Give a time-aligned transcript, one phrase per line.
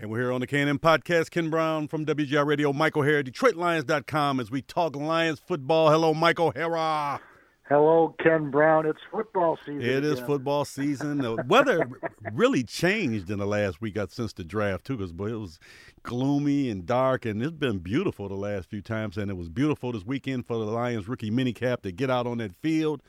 [0.00, 1.32] And we're here on the KNN Podcast.
[1.32, 5.90] Ken Brown from WGR Radio, Michael O'Hara, DetroitLions.com as we talk Lions football.
[5.90, 7.20] Hello, Michael O'Hara.
[7.68, 8.86] Hello, Ken Brown.
[8.86, 9.82] It's football season.
[9.82, 10.26] It is again.
[10.26, 11.18] football season.
[11.18, 11.90] the weather
[12.32, 15.58] really changed in the last week uh, since the draft, too, because it was
[16.04, 19.18] gloomy and dark, and it's been beautiful the last few times.
[19.18, 22.38] And it was beautiful this weekend for the Lions rookie minicamp to get out on
[22.38, 23.02] that field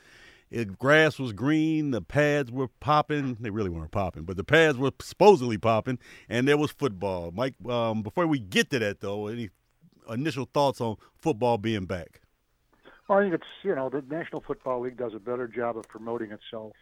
[0.51, 3.37] it, grass was green, the pads were popping.
[3.39, 7.31] They really weren't popping, but the pads were supposedly popping, and there was football.
[7.31, 9.49] Mike, um, before we get to that though, any
[10.09, 12.21] initial thoughts on football being back?
[13.07, 15.87] Well, I think it's you know the National Football League does a better job of
[15.87, 16.73] promoting itself.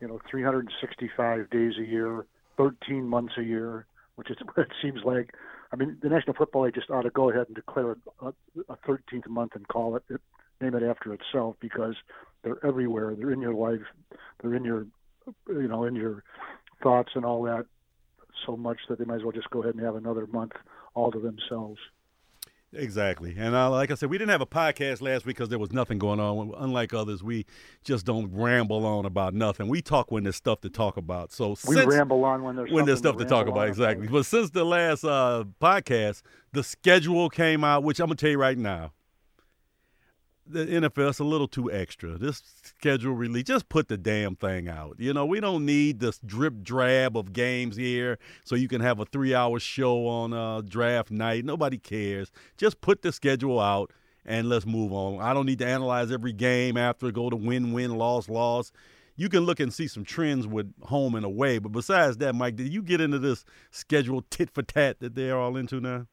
[0.00, 2.24] You know, 365 days a year,
[2.56, 5.34] 13 months a year, which is what it seems like.
[5.72, 8.32] I mean, the National Football League just ought to go ahead and declare a,
[8.68, 10.20] a 13th month and call it, it
[10.60, 11.94] name it after itself because
[12.42, 13.14] they're everywhere.
[13.14, 13.86] They're in your life.
[14.40, 14.86] They're in your,
[15.48, 16.24] you know, in your
[16.82, 17.66] thoughts and all that
[18.46, 20.52] so much that they might as well just go ahead and have another month
[20.94, 21.78] all to themselves.
[22.72, 23.34] Exactly.
[23.38, 25.72] And uh, like I said, we didn't have a podcast last week because there was
[25.72, 26.52] nothing going on.
[26.58, 27.46] Unlike others, we
[27.82, 29.68] just don't ramble on about nothing.
[29.68, 31.32] We talk when there's stuff to talk about.
[31.32, 33.68] So we since, ramble on when there's when there's stuff to, to talk about.
[33.68, 34.06] Exactly.
[34.06, 36.20] But since the last uh, podcast,
[36.52, 38.92] the schedule came out, which I'm gonna tell you right now
[40.50, 42.16] the NFL is a little too extra.
[42.16, 44.96] This schedule release, just put the damn thing out.
[44.98, 49.00] You know, we don't need this drip drab of games here so you can have
[49.00, 51.44] a three hour show on uh, draft night.
[51.44, 52.30] Nobody cares.
[52.56, 53.92] Just put the schedule out
[54.24, 55.20] and let's move on.
[55.20, 58.72] I don't need to analyze every game after go to win win, loss, loss.
[59.16, 61.58] You can look and see some trends with home and away.
[61.58, 65.36] But besides that, Mike, did you get into this schedule tit for tat that they're
[65.36, 66.06] all into now?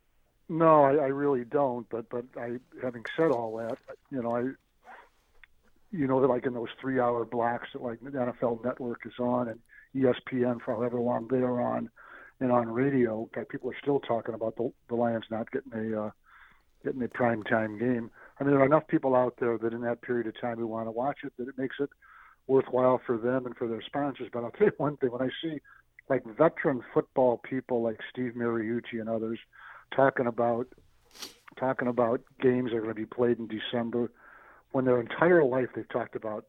[0.47, 1.87] No, I, I really don't.
[1.89, 3.77] But but I, having said all that,
[4.11, 4.41] you know, I,
[5.91, 9.49] you know, that like in those three-hour blocks that like the NFL Network is on
[9.49, 9.59] and
[9.95, 11.89] ESPN for however long they are on,
[12.39, 16.11] and on radio, people are still talking about the, the Lions not getting a uh,
[16.83, 18.11] getting a prime time game.
[18.39, 20.67] I mean, there are enough people out there that in that period of time who
[20.67, 21.89] want to watch it that it makes it
[22.47, 24.29] worthwhile for them and for their sponsors.
[24.31, 25.59] But I'll tell you one thing: when I see
[26.07, 29.39] like veteran football people like Steve Mariucci and others
[29.91, 30.67] talking about
[31.57, 34.11] talking about games that are going to be played in December
[34.71, 36.45] when their entire life they've talked about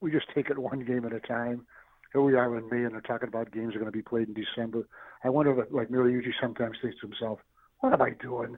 [0.00, 1.66] we just take it one game at a time.
[2.12, 4.02] Here we are in May, and they're talking about games that are going to be
[4.02, 4.88] played in December.
[5.22, 7.40] I wonder if, like Mariucci sometimes thinks to himself,
[7.80, 8.56] what am I doing?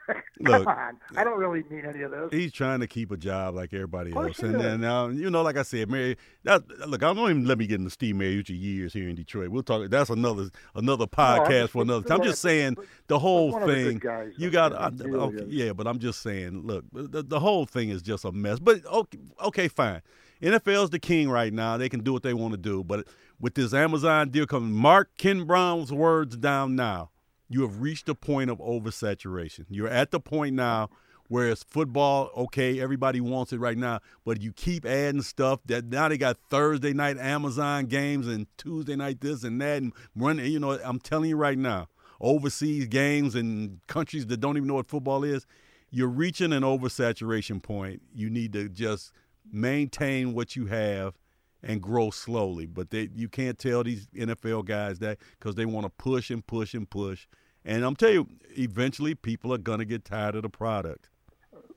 [0.06, 2.28] Come look, on, I don't really mean any of this.
[2.32, 5.42] He's trying to keep a job like everybody else, and then now uh, you know,
[5.42, 6.16] like I said, Mary.
[6.44, 9.50] That, look, I don't even let me get into Steve Mariucci years here in Detroit.
[9.50, 9.88] We'll talk.
[9.90, 12.20] That's another another podcast no, for another time.
[12.20, 13.98] I'm just saying the whole thing.
[13.98, 16.62] Guys, you got, I, uh, okay, yeah, but I'm just saying.
[16.66, 18.58] Look, the, the whole thing is just a mess.
[18.58, 20.02] But okay, okay, fine.
[20.42, 21.76] NFL's the king right now.
[21.76, 22.82] They can do what they want to do.
[22.82, 23.06] But
[23.38, 27.11] with this Amazon deal coming, mark Ken Brown's words down now
[27.52, 29.66] you have reached a point of oversaturation.
[29.68, 30.88] You're at the point now
[31.28, 35.86] where it's football, okay, everybody wants it right now, but you keep adding stuff that
[35.86, 40.50] now they got Thursday night Amazon games and Tuesday night this and that and running,
[40.52, 41.88] you know, I'm telling you right now,
[42.20, 45.46] overseas games and countries that don't even know what football is,
[45.90, 48.02] you're reaching an oversaturation point.
[48.14, 49.12] You need to just
[49.50, 51.14] maintain what you have
[51.62, 52.66] and grow slowly.
[52.66, 56.46] But they, you can't tell these NFL guys that because they want to push and
[56.46, 57.26] push and push
[57.64, 61.08] and I'm telling you, eventually people are going to get tired of the product.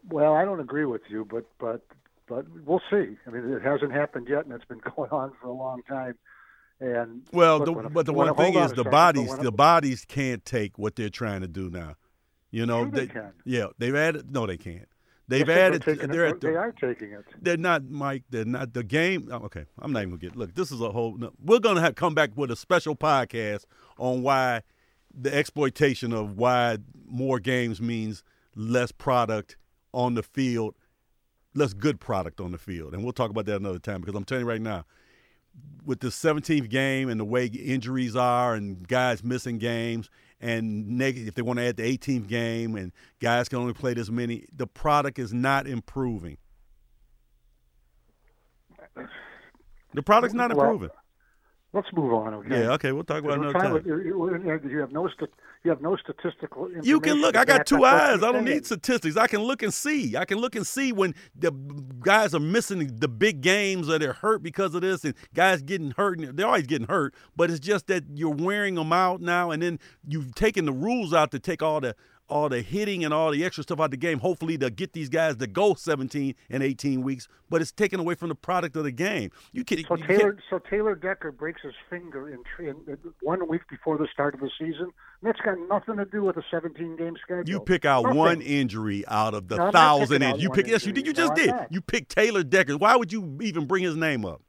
[0.09, 1.81] Well, I don't agree with you, but but
[2.27, 3.17] but we'll see.
[3.25, 6.15] I mean, it hasn't happened yet, and it's been going on for a long time.
[6.79, 10.77] And well, the, but the one thing is, the second, bodies the bodies can't take
[10.77, 11.95] what they're trying to do now.
[12.51, 13.31] You know, they, they, can.
[13.45, 14.33] Yeah, they've added.
[14.33, 14.87] No, they can't.
[15.27, 15.81] They've yes, added.
[15.83, 17.25] They're, they're it, the, they are taking it.
[17.41, 18.23] They're not, Mike.
[18.29, 19.29] They're not the game.
[19.31, 20.35] Oh, okay, I'm not even gonna get.
[20.35, 21.17] Look, this is a whole.
[21.43, 23.65] We're gonna have come back with a special podcast
[23.97, 24.61] on why
[25.19, 26.77] the exploitation of why
[27.07, 28.23] more games means
[28.55, 29.57] less product
[29.93, 30.75] on the field,
[31.53, 32.93] less good product on the field.
[32.93, 34.85] And we'll talk about that another time because I'm telling you right now,
[35.85, 40.09] with the 17th game and the way injuries are and guys missing games
[40.41, 42.91] and neg- if they want to add the 18th game and
[43.21, 46.37] guys can only play this many, the product is not improving.
[49.93, 50.89] The product's not improving.
[50.89, 51.04] Well,
[51.75, 52.33] Let's move on.
[52.35, 52.61] Okay.
[52.61, 52.71] Yeah.
[52.71, 52.93] Okay.
[52.93, 53.83] We'll talk about another time.
[53.85, 55.09] you have no
[55.65, 56.69] you have no statistical.
[56.81, 57.35] You can look.
[57.35, 58.23] I got two eyes.
[58.23, 59.17] I don't need statistics.
[59.17, 60.15] I can look and see.
[60.15, 61.51] I can look and see when the
[61.99, 65.91] guys are missing the big games or they're hurt because of this, and guys getting
[65.91, 66.19] hurt.
[66.19, 69.61] And they're always getting hurt, but it's just that you're wearing them out now, and
[69.61, 71.93] then you've taken the rules out to take all the
[72.27, 75.09] all the hitting and all the extra stuff out the game, hopefully they'll get these
[75.09, 78.83] guys to go 17 and 18 weeks, but it's taken away from the product of
[78.83, 79.31] the game.
[79.51, 82.75] You can so Taylor so Taylor Decker breaks his finger in, in,
[83.21, 84.91] one week before the start of the season.
[85.21, 87.47] That's got nothing to do with a 17 game schedule.
[87.47, 88.17] You pick out nothing.
[88.17, 91.35] one injury out of the No, thousand and you pick yes you did you just
[91.35, 91.53] No, did.
[91.69, 92.77] You picked Taylor Decker.
[92.77, 94.41] Why would you even bring his name up?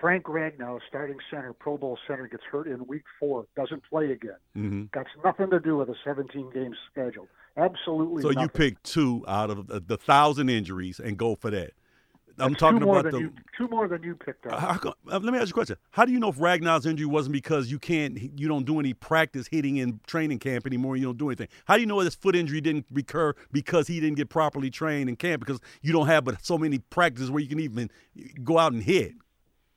[0.00, 4.36] Frank Ragnow, starting center, Pro Bowl center, gets hurt in week four, doesn't play again.
[4.54, 7.28] hmm Got nothing to do with a 17 game schedule.
[7.56, 8.22] Absolutely.
[8.22, 11.72] So you pick two out of the, the thousand injuries and go for that.
[12.38, 13.18] I'm That's talking two about the.
[13.18, 14.60] you, two more than you picked up.
[14.60, 15.76] How uh, let me ask you a question.
[15.90, 18.92] How do you know if Ragnow's injury wasn't because you can't, you don't do any
[18.92, 20.98] practice hitting in training camp anymore?
[20.98, 21.48] You don't do anything.
[21.64, 25.08] How do you know this foot injury didn't recur because he didn't get properly trained
[25.08, 25.40] in camp?
[25.40, 27.90] Because you don't have but so many practices where you can even
[28.44, 29.12] go out and hit.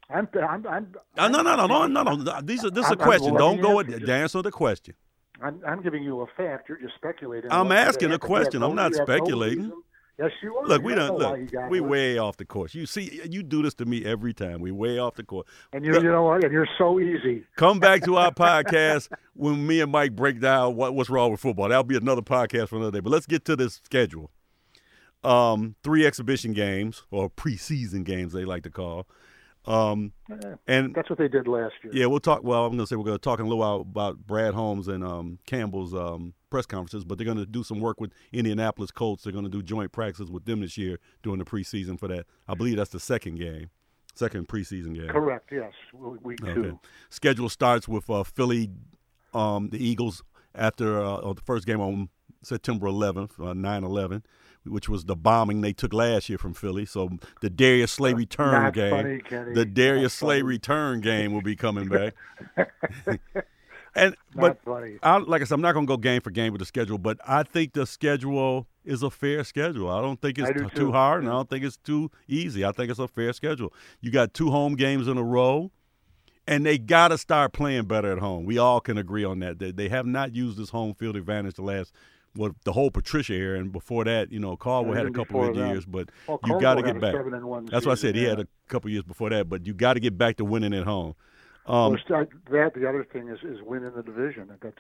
[0.10, 2.42] I'm, I'm, I'm, Uh, no, no, no, no, no, no.
[2.42, 3.36] These are, this is a I'm- I'm- question.
[3.36, 4.12] Don't go you.
[4.12, 4.96] answer the question.
[5.42, 6.68] I'm, I'm giving you a fact.
[6.68, 7.52] You're just speculating.
[7.52, 8.62] I'm asking a question.
[8.64, 9.72] I'm not you have no speculating.
[10.18, 10.68] Yes, you are.
[10.68, 11.70] Look, we don't don't know why look.
[11.72, 11.88] We hurt.
[11.88, 12.76] way off the course.
[12.76, 14.60] You see, you do this to me every time.
[14.60, 15.48] We way off the course.
[15.72, 16.44] And you, you know what?
[16.44, 17.46] And you're so easy.
[17.56, 21.40] Come back to our podcast when me and Mike break down what, what's wrong with
[21.40, 21.70] football.
[21.70, 23.00] That'll be another podcast for another day.
[23.00, 24.30] But let's get to this schedule.
[25.24, 29.08] Um, three exhibition games or preseason games they like to call.
[29.70, 30.14] Um,
[30.68, 31.94] and That's what they did last year.
[31.94, 32.44] yeah, we'll talk.
[32.44, 34.54] Well, I'm going to say we're going to talk in a little while about Brad
[34.56, 38.12] Holmes and um, Campbell's um, press conferences, but they're going to do some work with
[38.34, 39.24] Indianapolis Colts.
[39.24, 42.26] They're going to do joint practices with them this year during the preseason for that.
[42.48, 43.70] I believe that's the second game,
[44.16, 45.08] second preseason game.
[45.10, 45.50] Correct.
[45.52, 45.74] Yes.
[45.94, 46.54] Week Okay.
[46.56, 46.80] two.
[47.12, 48.72] Schedule starts with uh, Philly,
[49.36, 50.24] um, the Eagles
[50.56, 52.10] after uh, the first game on
[52.42, 54.24] September 11th, uh, 9/11,
[54.66, 56.86] which was the bombing they took last year from Philly.
[56.86, 57.10] So
[57.42, 60.48] the Darius Slay return Not game, funny, the Darius Not Slay funny.
[60.48, 62.14] return game will be coming back.
[63.96, 64.84] and Not but.
[65.02, 66.98] I, like I said, I'm not going to go game for game with the schedule,
[66.98, 69.90] but I think the schedule is a fair schedule.
[69.90, 70.76] I don't think it's do too.
[70.76, 72.66] too hard, and I don't think it's too easy.
[72.66, 73.74] I think it's a fair schedule.
[74.02, 75.72] You got two home games in a row,
[76.48, 78.46] and they got to start playing better at home.
[78.46, 79.60] We all can agree on that.
[79.60, 81.94] They, they have not used this home field advantage the last.
[82.36, 85.56] Well, the whole Patricia era, and before that, you know, Caldwell had a couple of
[85.56, 85.68] that.
[85.68, 87.16] years, but Well, you got to get back.
[87.16, 88.16] Seven and one That's what I said.
[88.16, 88.30] He yeah.
[88.30, 90.84] had a couple years before that, but you got to get back to winning at
[90.84, 91.16] home.
[91.66, 94.50] Um, Well, it's- that the other thing is is win in the division.
[94.62, 94.78] That's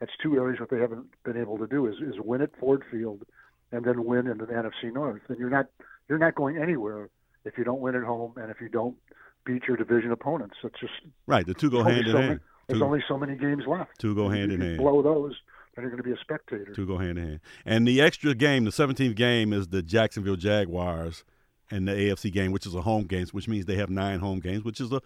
[0.00, 2.82] that's two areas what they haven't been able to do is is win at Ford
[2.90, 3.22] Field,
[3.70, 5.22] and then win in the NFC North.
[5.28, 5.66] And you're not
[6.08, 7.08] you're not going anywhere
[7.44, 8.96] if you don't win at home and if you don't
[9.44, 10.56] beat your division opponents.
[10.62, 10.92] It's just
[11.26, 12.28] right, the two go hand in so hand.
[12.28, 13.98] many, there's Two- only so many games left.
[13.98, 14.78] Two go hand you in hand.
[14.78, 15.34] Blow those,
[15.74, 16.72] then you're going to be a spectator.
[16.74, 17.40] Two go hand in hand.
[17.64, 21.24] And the extra game, the 17th game, is the Jacksonville Jaguars
[21.70, 24.40] and the AFC game, which is a home game, which means they have nine home
[24.40, 25.00] games, which is a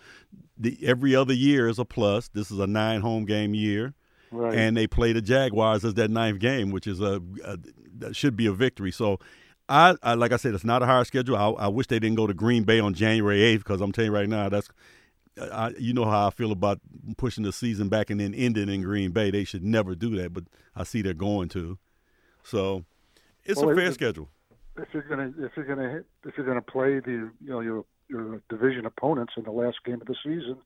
[0.58, 2.28] the every other year is a plus.
[2.28, 3.94] This is a nine home game year,
[4.32, 4.56] Right.
[4.58, 7.58] and they play the Jaguars as that ninth game, which is a, a
[7.98, 8.90] that should be a victory.
[8.92, 9.18] So.
[9.68, 11.34] I, I like I said, it's not a hard schedule.
[11.34, 14.12] I, I wish they didn't go to Green Bay on January eighth because I'm telling
[14.12, 14.68] you right now, that's
[15.40, 16.80] I, you know how I feel about
[17.18, 19.30] pushing the season back and then ending in Green Bay.
[19.30, 20.44] They should never do that, but
[20.74, 21.78] I see they're going to.
[22.42, 22.84] So
[23.44, 24.30] it's Well, a fair it- schedule.
[24.78, 27.84] if you're gonna if you're gonna hit, if you're gonna play the you know your
[28.08, 30.56] your division opponents in the last game of the season,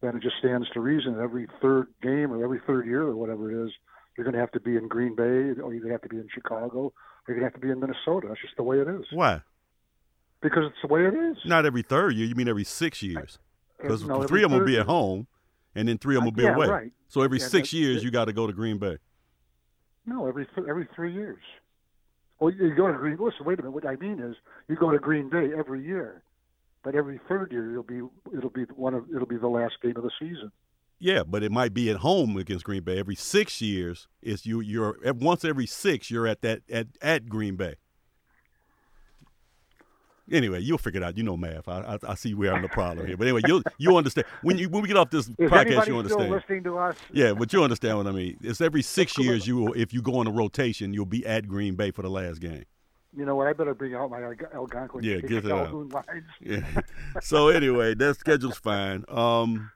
[0.00, 3.50] then it just stands to reason every third game or every third year or whatever
[3.50, 3.72] it is,
[4.16, 5.22] you're gonna have to be in Green Bay
[5.60, 6.92] or you're gonna have to be in Chicago or
[7.28, 8.26] you're gonna have to be in Minnesota.
[8.28, 9.42] That's just the way it is Why?
[10.42, 11.36] because it's the way it is.
[11.46, 12.26] Not every third year.
[12.26, 13.38] You mean every six years?
[13.82, 15.26] Because No, three of them will be at home,
[15.74, 16.68] and then three of them will be yeah, away.
[16.68, 16.92] right.
[17.08, 18.98] So every Yeah, six years, that- you got to go to Green Bay.
[20.06, 21.42] No, every th- every three years.
[22.40, 23.16] Well, you go to Green.
[23.20, 23.72] Listen, wait a minute.
[23.72, 24.34] What I mean is,
[24.68, 26.22] you go to Green Bay every year,
[26.82, 28.00] but every third year it'll be
[28.36, 30.50] it'll be one of it'll be the last game of the season.
[30.98, 32.98] Yeah, but it might be at home against Green Bay.
[32.98, 34.60] Every six years is you.
[34.60, 36.10] You're once every six.
[36.10, 37.76] You're at that at at Green Bay.
[40.32, 41.16] Anyway, you'll figure it out.
[41.16, 41.68] You know math.
[41.68, 44.58] I I, I see we're having a problem here, but anyway, you'll you understand when
[44.58, 45.86] you when we get off this Is podcast.
[45.86, 46.30] You understand.
[46.30, 46.96] listening to us?
[47.12, 48.38] Yeah, but you understand what I mean.
[48.42, 51.46] It's every six years you will, if you go on a rotation, you'll be at
[51.46, 52.64] Green Bay for the last game.
[53.14, 53.46] You know what?
[53.46, 55.04] I better bring out my Alg- Algonquin.
[55.04, 55.70] Yeah, get it out.
[56.40, 56.64] Yeah.
[57.20, 59.04] so anyway, that schedule's fine.
[59.08, 59.70] Um,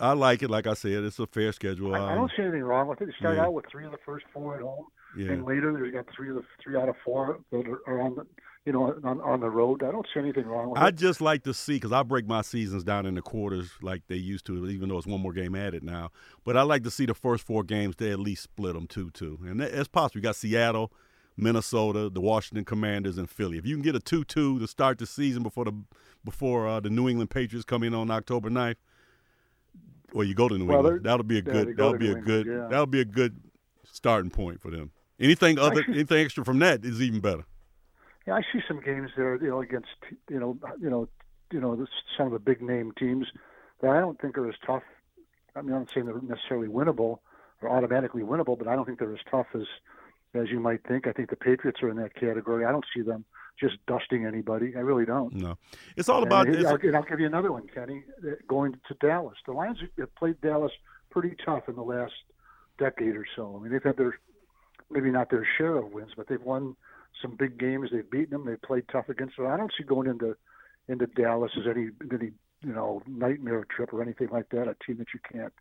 [0.00, 0.50] I like it.
[0.50, 1.94] Like I said, it's a fair schedule.
[1.94, 3.08] I, I Um, don't see anything wrong with it.
[3.18, 3.44] Start yeah.
[3.44, 4.86] out with three of the first four at home,
[5.16, 5.32] yeah.
[5.32, 8.26] and later there's got three of the three out of four that are, on the
[8.64, 9.82] you know on, on the road.
[9.82, 10.96] I don't see anything wrong with I it.
[10.96, 14.46] just like to see because I break my seasons down into quarters like they used
[14.46, 16.10] to, even though it's one more game added now.
[16.44, 19.10] But I like to see the first four games they at least split them two
[19.10, 20.18] two, and it's possible.
[20.18, 20.92] You got Seattle,
[21.36, 23.56] Minnesota, the Washington Commanders, and Philly.
[23.58, 25.72] If you can get a two two to start the season before the
[26.24, 28.74] before uh, the New England Patriots come in on October 9th,
[30.12, 31.04] Well, you go to New Well, England.
[31.04, 31.76] That'll be a good.
[31.76, 32.46] that'll be a good.
[32.46, 32.68] England, yeah.
[32.68, 33.40] That'll be a good
[33.84, 34.90] starting point for them.
[35.18, 37.44] Anything other, Actually- anything extra from that is even better.
[38.26, 39.88] Yeah, I see some games there, you know, against
[40.28, 41.08] you know, you know,
[41.52, 43.26] you know, some of the big name teams
[43.80, 44.82] that I don't think are as tough.
[45.54, 47.20] I mean, I'm not saying they're necessarily winnable
[47.62, 49.66] or automatically winnable, but I don't think they're as tough as
[50.34, 51.06] as you might think.
[51.06, 52.64] I think the Patriots are in that category.
[52.66, 53.24] I don't see them
[53.58, 54.74] just dusting anybody.
[54.76, 55.32] I really don't.
[55.34, 55.56] No,
[55.96, 56.46] it's all about.
[56.48, 58.04] And, It's, I'll, and I'll give you another one, Kenny.
[58.26, 60.72] uh, Going to Dallas, the Lions have played Dallas
[61.10, 62.12] pretty tough in the last
[62.76, 63.56] decade or so.
[63.56, 64.18] I mean, they've had their
[64.90, 66.76] maybe not their share of wins, but they've won
[67.22, 67.90] some big games.
[67.92, 68.46] They've beaten them.
[68.46, 69.46] They've played tough against them.
[69.46, 70.36] I don't see going into
[70.88, 74.62] into Dallas as any any you know nightmare trip or anything like that.
[74.68, 75.52] A team that you can't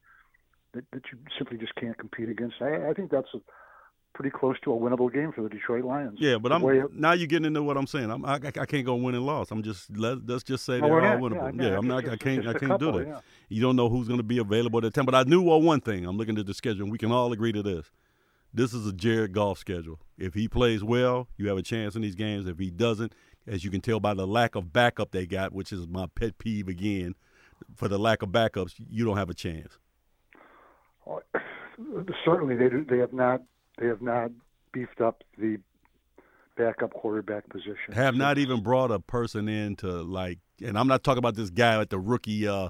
[0.73, 2.55] that, that you simply just can't compete against.
[2.61, 3.39] I, I think that's a
[4.13, 6.17] pretty close to a winnable game for the Detroit Lions.
[6.21, 8.09] yeah, but I'm way- now you're getting into what I'm saying.
[8.09, 9.51] I'm, I, I can't go win and loss.
[9.51, 11.53] I'm just let, let's just say No, they're all winnable.
[11.57, 12.03] Yeah, Yeah, no, I'm not.
[12.03, 12.47] just- I can't.
[12.47, 13.07] I can't do couple, that.
[13.07, 13.19] yeah.
[13.49, 15.05] You don't know who's going to be available at that time.
[15.05, 16.05] But I knew well one thing.
[16.05, 17.91] I'm looking at the schedule, and we can all agree to this.
[18.55, 19.99] This is a Jared Goff schedule.
[20.17, 22.47] If he plays well, you have a chance in these games.
[22.47, 23.13] If he doesn't,
[23.45, 26.37] as you can tell by the lack of backup they got, which is my pet
[26.37, 27.15] peeve again,
[27.75, 29.77] for the lack of backups, you don't have a chance.
[31.03, 31.21] Well,
[32.25, 33.41] certainly they do- they have not
[33.77, 34.31] they have not
[34.71, 35.57] beefed up the
[36.57, 37.93] backup quarterback position.
[37.93, 41.49] Have not even brought a person in to like, and I'm not talking about this
[41.49, 42.69] guy at the rookie uh,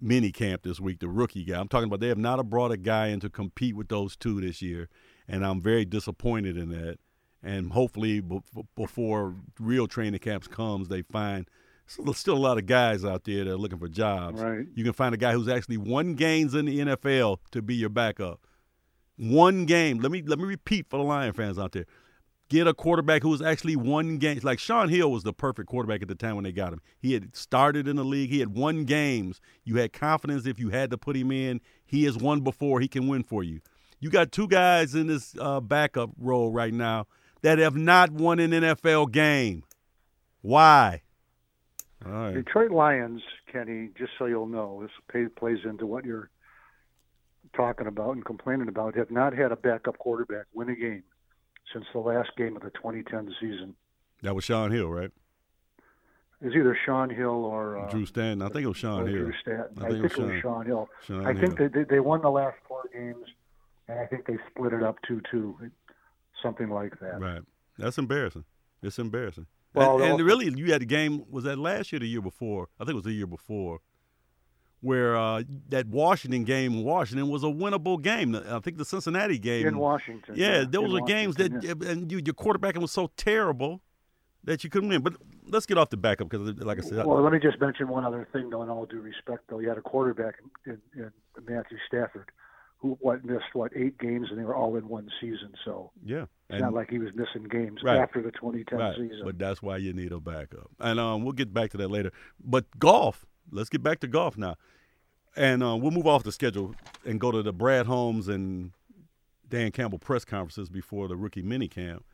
[0.00, 1.58] mini camp this week, the rookie guy.
[1.58, 4.40] I'm talking about they have not brought a guy in to compete with those two
[4.40, 4.88] this year,
[5.28, 6.98] and I'm very disappointed in that.
[7.42, 8.40] And hopefully, b-
[8.74, 11.48] before real training camps comes, they find
[11.86, 14.42] still still a lot of guys out there that are looking for jobs.
[14.42, 14.66] Right.
[14.74, 17.88] You can find a guy who's actually won games in the NFL to be your
[17.88, 18.40] backup.
[19.16, 19.98] One game.
[19.98, 21.86] Let me let me repeat for the Lion fans out there.
[22.48, 24.44] Get a quarterback who was actually won games.
[24.44, 26.80] Like Shaun Hill was the perfect quarterback at the time when they got him.
[26.98, 28.30] He had started in the league.
[28.30, 29.40] He had won games.
[29.64, 31.60] You had confidence if you had to put him in.
[31.84, 32.80] He has won before.
[32.80, 33.60] He can win for you.
[34.00, 37.06] You got two guys in this uh, backup role right now
[37.42, 39.64] that have not won an NFL game.
[40.42, 41.02] Why?
[42.04, 42.34] All right.
[42.34, 46.30] Detroit Lions, Kenny, just so you'll know, this pay, plays into what you're
[47.54, 51.02] talking about and complaining about, have not had a backup quarterback win a game
[51.72, 53.74] since the last game of the 2010 season.
[54.22, 55.10] That was Shaun Hill, right?
[56.42, 58.42] It's either Shaun Hill or uh, Drew Stanton.
[58.42, 59.16] I think it was Shaun Hill.
[59.16, 59.78] Drew Stanton.
[59.80, 60.88] I I think think, it was Shaun Hill.
[61.06, 61.70] Sean I think Hill.
[61.72, 63.24] they they won the last four games,
[63.88, 65.56] and I think they split it up two two,
[66.42, 67.20] something like that.
[67.20, 67.42] Right.
[67.78, 68.44] That's embarrassing.
[68.82, 69.46] It's embarrassing.
[69.74, 71.24] Well, and, and really, you had a game.
[71.30, 72.68] Was that last year, the year before?
[72.80, 73.80] I think it was the year before,
[74.80, 78.34] where uh, that Washington game in Washington was a winnable game.
[78.34, 79.66] I think the Cincinnati game.
[79.66, 80.34] In Washington.
[80.36, 81.72] yeah, those are games that, yeah.
[81.90, 83.82] and you, your quarterbacking was so terrible
[84.44, 85.02] that you couldn't win.
[85.02, 85.16] But
[85.46, 88.04] let's get off the backup because, like I said, Well, let me just mention one
[88.06, 89.58] other thing, though, in all due respect, though.
[89.58, 91.10] You had a quarterback in, in
[91.46, 92.30] Matthew Stafford
[92.78, 95.52] who what missed what eight games, and they were all in one season.
[95.64, 97.96] So yeah, it's not like he was missing games Right.
[97.98, 98.94] after the 2010 right.
[98.96, 99.22] season.
[99.24, 102.12] But that's why you need a backup, and um, we'll get back to that later.
[102.42, 104.56] But Goff, let's get back to Goff now,
[105.36, 108.72] and uh, we'll move off the schedule and go to the Brad Holmes and
[109.48, 112.04] Dan Campbell press conferences before the rookie mini camp.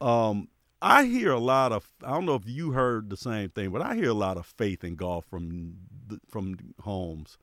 [0.00, 0.48] Um,
[0.82, 1.90] I hear a lot of.
[2.02, 4.46] I don't know if you heard the same thing, but I hear a lot of
[4.46, 7.36] faith in Goff from the- from Holmes.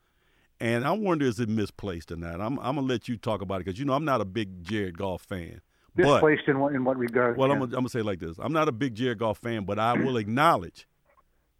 [0.59, 2.41] And I wonder is it misplaced or not?
[2.41, 4.63] I'm I'm gonna let you talk about it because you know I'm not a big
[4.63, 5.61] Jared Goff fan.
[5.95, 7.37] But Misplaced in what in what regard?
[7.37, 9.37] well, I'm gonna, I'm gonna say it like this: I'm not a big Jared Goff
[9.39, 10.87] fan, but I will acknowledge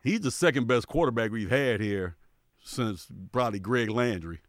[0.04, 2.16] he's the second best quarterback we've had here
[2.63, 4.39] since probably Greg Landry.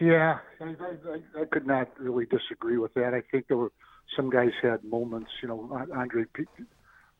[0.00, 3.14] Yeah, I, I, I- could not really disagree with that.
[3.14, 3.72] I think there were
[4.14, 5.30] some guys had moments.
[5.42, 6.24] You know, Andre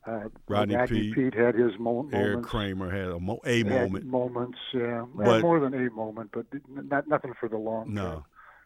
[0.07, 2.43] uh, Rodney Peete, Peete had his mo- Erik.
[2.43, 4.05] Kramer had a, mo- a moment.
[4.05, 8.03] moments, yeah, But- more than a moment, but not nothing for the long No.
[8.09, 8.23] term.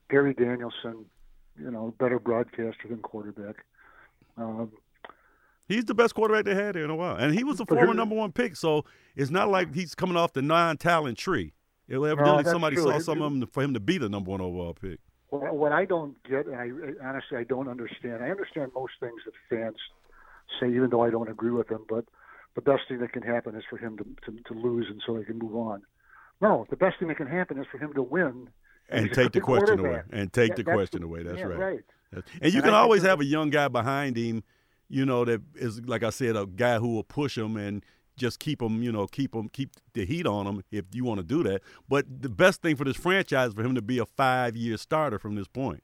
[0.10, 1.06] Gary Danielson,
[1.60, 3.56] you know, better broadcaster than quarterback.
[4.38, 4.72] Um,
[5.68, 7.94] He's the best quarterback they had here in a while, and he was But former
[7.94, 8.58] number one pick.
[8.58, 8.84] So
[9.16, 11.54] it's not like he's coming off the non-talent tree.
[11.88, 12.86] It, evidently, that's somebody true.
[12.92, 15.00] saw some of him for him to be the number one overall pick.
[15.30, 16.72] what, what I don't get, and I
[17.08, 18.22] honestly I don't understand.
[18.22, 19.78] I understand most things that fans
[20.60, 22.06] say, even though I don't agree with him, But
[22.56, 25.18] the best thing that can happen is for him to to, to lose, and so
[25.18, 25.82] they can move on.
[26.42, 28.50] No, the best thing that can happen is for him to win
[28.90, 30.02] And take the question away.
[30.12, 31.24] And take the question away.
[31.24, 31.60] That's yeah, right.
[31.60, 31.80] right.
[32.12, 34.44] That's- And you And can I always have a young guy behind him,
[34.90, 37.86] you know, that is like I said, a guy who will push him and
[38.18, 41.20] just keep him, you know, keep him, keep the heat on him if you want
[41.20, 41.62] to do that.
[41.88, 45.18] But the best thing for this franchise is for him to be a five-year starter
[45.18, 45.84] from this point.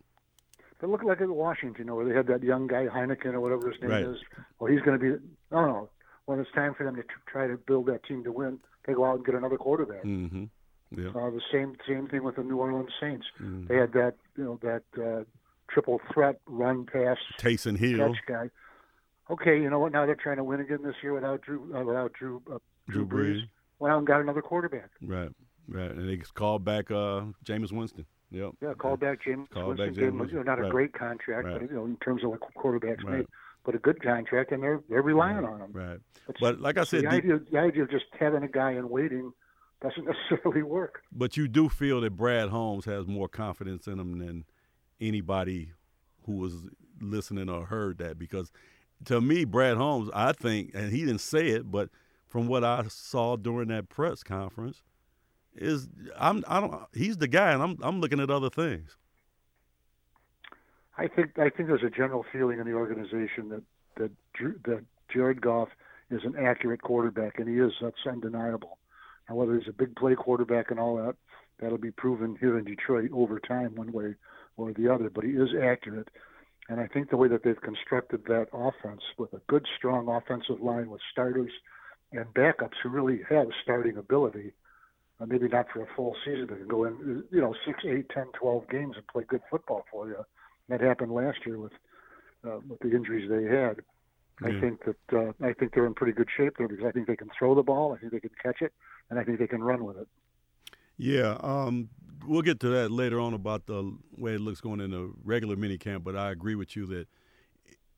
[0.79, 3.39] But look like at Washington, you know, where they had that young guy Heineken or
[3.39, 4.03] whatever his name Right.
[4.05, 4.17] is.
[4.59, 5.89] Well, he's going to be no, no.
[6.25, 8.93] When it's time for them to tr- try to build that team to win, they
[8.93, 10.03] go out and get another quarterback.
[10.03, 10.43] Mm-hmm.
[10.91, 11.09] Yeah.
[11.09, 13.25] Uh, the same same thing with the New Orleans Saints.
[13.41, 13.67] Mm-hmm.
[13.67, 15.23] They had that you know that uh,
[15.69, 17.97] triple threat run pass Taysom Hill.
[18.13, 18.49] catch guy.
[19.29, 19.91] Okay, you know what?
[19.91, 23.05] Now they're trying to win again this year without Drew uh, without Drew uh, Drew,
[23.05, 23.35] Drew Brees.
[23.41, 23.49] Brees.
[23.79, 24.89] Went out and got another quarterback.
[25.01, 25.29] Right.
[25.67, 25.91] Right.
[25.91, 28.05] And they called back uh, Jameis Winston.
[28.31, 28.51] Yep.
[28.61, 29.87] Yeah, call back James Called Winston.
[29.87, 30.71] back James you know, not a Winston.
[30.71, 31.61] great contract, Right.
[31.61, 33.17] but you know, in terms of what quarterbacks Right.
[33.19, 33.27] made,
[33.63, 35.71] but a good contract, and they're they're relying on him.
[35.71, 35.99] Right.
[36.27, 38.89] It's- But like I said, the idea the idea of just having a guy in
[38.89, 39.31] waiting
[39.81, 41.03] doesn't necessarily work.
[41.11, 44.45] But you do feel that Brad Holmes has more confidence in him than
[44.99, 45.71] anybody
[46.25, 46.67] who was
[46.99, 48.51] listening or heard that because
[49.05, 51.89] to me, Brad Holmes, I think, and he didn't say it, but
[52.27, 54.81] from what I saw during that press conference,
[55.57, 55.87] is
[56.17, 58.97] I'm I don't he's the guy, and I'm I'm looking at other things.
[60.97, 63.63] I think I think there's a general feeling in the organization that
[63.97, 64.11] that
[64.65, 64.83] that
[65.13, 65.69] Jared Goff
[66.09, 67.73] is an accurate quarterback, and he is.
[67.81, 68.77] That's undeniable.
[69.29, 71.15] Now, whether he's a big play quarterback and all that,
[71.59, 74.15] that'll be proven here in Detroit over time, one way
[74.55, 75.09] or the other.
[75.09, 76.09] But he is accurate,
[76.69, 80.61] and I think the way that they've constructed that offense with a good, strong offensive
[80.61, 81.51] line with starters
[82.11, 84.53] and backups who really have starting ability.
[85.19, 88.07] Uh, maybe not for a full season, but can go in, you know, six, eight,
[88.09, 90.23] ten, twelve games and play good football for you.
[90.69, 91.71] That happened last year with
[92.47, 93.77] uh, with the injuries they had.
[94.43, 97.07] I think that uh, I think they're in pretty good shape there because I think
[97.07, 98.71] they can throw the ball, I think they can catch it,
[99.09, 100.07] and I think they can run with it.
[100.97, 101.89] Yeah, um,
[102.25, 105.55] we'll get to that later on about the way it looks going in the regular
[105.55, 106.03] minicamp.
[106.03, 107.07] But I agree with you that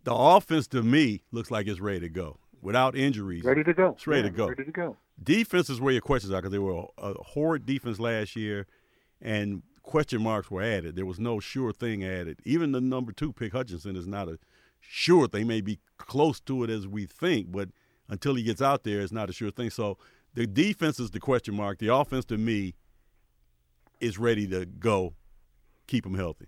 [0.05, 3.43] the offense to me looks like it's ready to go without injuries.
[3.43, 3.89] Ready to go.
[3.89, 4.47] It's ready Yeah, to go.
[4.47, 4.97] Ready to go.
[5.21, 8.65] Defense is where your questions are because they were a, a horrid defense last year,
[9.21, 10.95] and question marks were added.
[10.95, 12.39] There was no sure thing added.
[12.45, 14.39] Even the number two pick Hutchinson is not a
[14.79, 15.47] sure thing.
[15.47, 17.69] May be close to it as we think, but
[18.07, 19.69] until he gets out there, it's not a sure thing.
[19.69, 19.97] So
[20.33, 21.79] the defense is the question mark.
[21.79, 22.75] The offense to me
[23.99, 25.15] is ready to go.
[25.87, 26.45] Keep them healthy.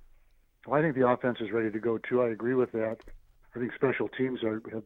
[0.66, 2.22] Well, I think the offense is ready to go too.
[2.22, 2.98] I agree with that.
[3.56, 4.84] I think special teams are, have,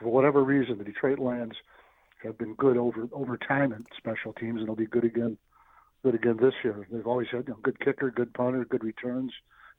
[0.00, 1.54] for whatever reason, the Detroit Lions
[2.24, 5.36] have been good over over time in special teams, and they'll be good again,
[6.02, 6.86] good again this year.
[6.90, 9.32] They've always had you know, good kicker, good punter, good returns,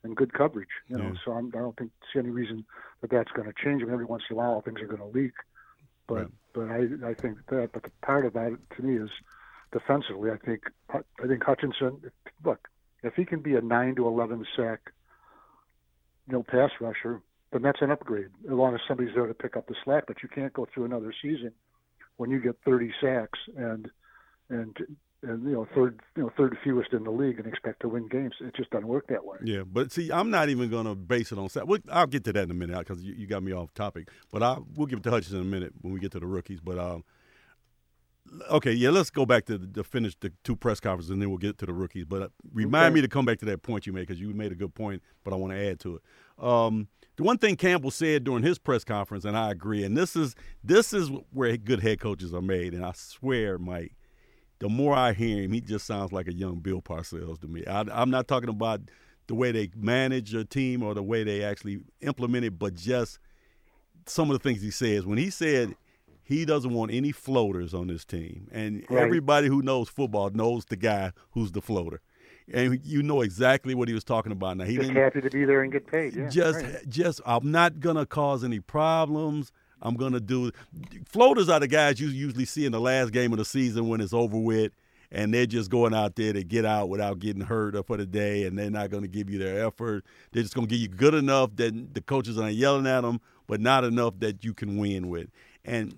[0.04, 0.70] and good coverage.
[0.88, 1.20] You know, Yeah.
[1.26, 2.65] so I'm, I don't think see any reason
[3.02, 3.82] that that's going to change.
[3.82, 5.34] I mean, every once in a while, things are going to leak,
[6.08, 6.28] but Right.
[6.54, 7.72] but I I think that.
[7.74, 9.10] But the part about it to me is
[9.72, 10.32] defensively.
[10.32, 10.62] I think
[10.93, 12.02] I think Hutchinson.
[12.43, 12.67] Look,
[13.04, 14.91] if he can be a nine to eleven sack
[16.28, 19.56] you know, pass rusher, then that's an upgrade, as long as somebody's there to pick
[19.56, 20.06] up the slack.
[20.08, 21.52] But you can't go through another season
[22.17, 23.89] when you get 30 sacks and
[24.49, 24.78] and
[25.23, 28.08] and you know third you know third fewest in the league and expect to win
[28.08, 28.36] games.
[28.41, 29.38] It just doesn't work that way.
[29.43, 31.65] Yeah, but see, I'm not even going to base it on sack.
[31.67, 34.10] Well, I'll get to that in a minute because you, you got me off topic.
[34.32, 36.28] But I we'll give it to Hutchinson in a minute when we get to the
[36.28, 36.60] rookies.
[36.62, 37.04] But um,
[38.51, 41.38] okay, yeah, let's go back to the, finish the two press conferences and then we'll
[41.38, 42.06] get to the rookies.
[42.06, 42.95] But uh, remind Okay.
[42.95, 45.01] me to come back to that point you made because you made a good point,
[45.23, 46.43] but I want to add to it.
[46.43, 50.15] Um, the one thing Campbell said during his press conference, and I agree, and this
[50.15, 53.95] is this is where good head coaches are made, and I swear, Mike,
[54.60, 57.65] the more I hear him, he just sounds like a young Bill Parcells to me.
[57.65, 58.82] I, I'm not talking about
[59.28, 63.19] the way they manage a team or the way they actually implement it, but just
[64.06, 65.06] some of the things he says.
[65.06, 65.75] When he said
[66.23, 69.04] he doesn't want any floaters on this team, and Right.
[69.04, 72.01] everybody who knows football knows the guy who's the floater,
[72.54, 74.58] and you know exactly what he was talking about.
[74.58, 76.16] Now he Just didn't happy to be there and get paid.
[76.16, 76.90] Yeah, just right.
[76.90, 79.52] just I'm not gonna cause any problems.
[79.82, 80.52] I'm gonna do
[81.06, 84.02] floaters are the guys you usually see in the last game of the season when
[84.02, 84.72] it's over with
[85.12, 88.46] and they're just going out there to get out without getting hurt for the day
[88.46, 90.06] and they're not gonna give you their effort.
[90.32, 93.60] They're just gonna give you good enough that the coaches aren't yelling at them, but
[93.60, 95.30] not enough that you can win with.
[95.64, 95.96] And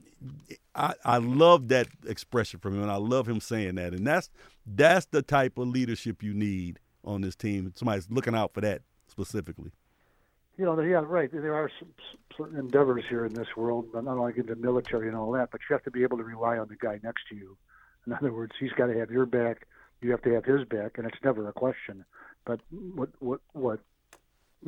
[0.76, 3.94] I, I love that expression from him and I love him saying that.
[3.94, 4.30] And that's
[4.67, 7.71] that's the type of leadership you need on this team.
[7.75, 9.71] Somebody's looking out for that specifically.
[10.58, 11.30] you know, yeah, right.
[11.32, 11.89] There are some,
[12.38, 15.49] certain endeavors here in this world, but not only in the military and all that,
[15.51, 17.58] but you have to be able to rely on the guy next to you.
[18.06, 19.67] In other words, he's got to have your back.
[20.01, 22.06] You have to have his back, and it's never a question.
[22.45, 23.80] But what what what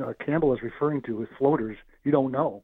[0.01, 2.63] uh, Campbell is referring to with floaters, you don't know.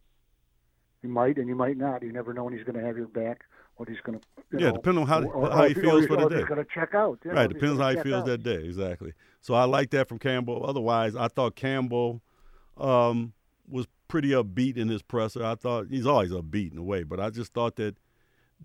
[1.06, 2.02] You might and you might not.
[2.02, 3.42] You never know when he's going to have your back,
[3.76, 4.26] what he's going to.
[4.58, 6.38] Yeah, know, depending on how- or- how or he feels for the day.
[6.38, 7.20] He's going to check out.
[7.24, 8.26] know, Right, depends on how he feels out.
[8.26, 8.64] that day.
[8.66, 9.14] Exactly.
[9.42, 10.66] So I like that from Campbell.
[10.68, 12.22] Otherwise, I thought Campbell
[12.78, 13.34] um,
[13.70, 15.44] was pretty upbeat in his presser.
[15.46, 17.96] I thought he's always upbeat in a way, but I just thought that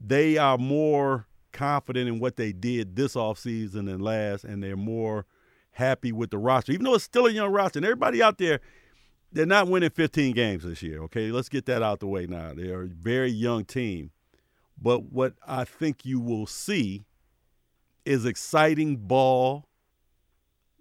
[0.01, 5.27] they are more confident in what they did this offseason than last, and they're more
[5.73, 7.79] happy with the roster, even though it's still a young roster.
[7.79, 8.61] And everybody out there,
[9.33, 11.03] they're not winning 15 games this year.
[11.05, 12.53] Okay, let's get that out the way now.
[12.55, 14.11] They're a very young team.
[14.81, 17.05] But what I think you will see
[18.05, 19.67] is exciting ball.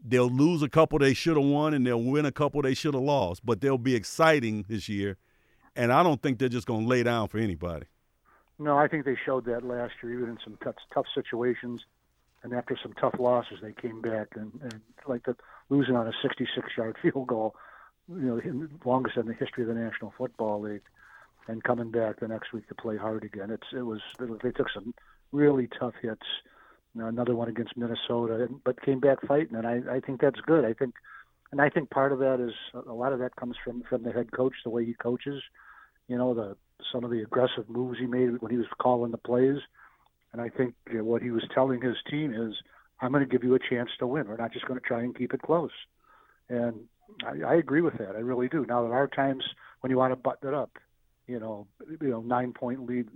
[0.03, 2.93] They'll lose a couple they should have won, and they'll win a couple they should
[2.93, 3.45] have lost.
[3.45, 5.17] But they'll be exciting this year,
[5.75, 7.87] and I don't think they're just going to lay down for anybody.
[8.57, 11.81] No, I think they showed that last year, even in some tough, tough situations,
[12.43, 15.35] and after some tough losses, they came back and, and like the
[15.69, 17.55] losing on a 66-yard field goal,
[18.09, 20.83] you know, longest in the history of the National Football League,
[21.47, 23.51] and coming back the next week to play hard again.
[23.51, 24.93] It's it was they took some
[25.31, 26.25] really tough hits
[26.95, 30.65] another one against Minnesota, but came back fighting, and I, I think that's good.
[30.65, 30.95] I think,
[31.51, 34.11] and I think part of that is a lot of that comes from from the
[34.11, 35.41] head coach, the way he coaches.
[36.07, 36.55] You know, the
[36.91, 39.59] some of the aggressive moves he made when he was calling the plays,
[40.33, 42.55] and I think you know, what he was telling his team is,
[43.01, 44.27] "I'm going to give you a chance to win.
[44.27, 45.71] We're not just going to try and keep it close."
[46.49, 46.85] And
[47.25, 48.15] I, I agree with that.
[48.15, 48.65] I really do.
[48.65, 49.43] Now there are times
[49.81, 50.71] when you want to button it up.
[51.27, 51.67] You know,
[52.01, 53.07] you know, nine point lead.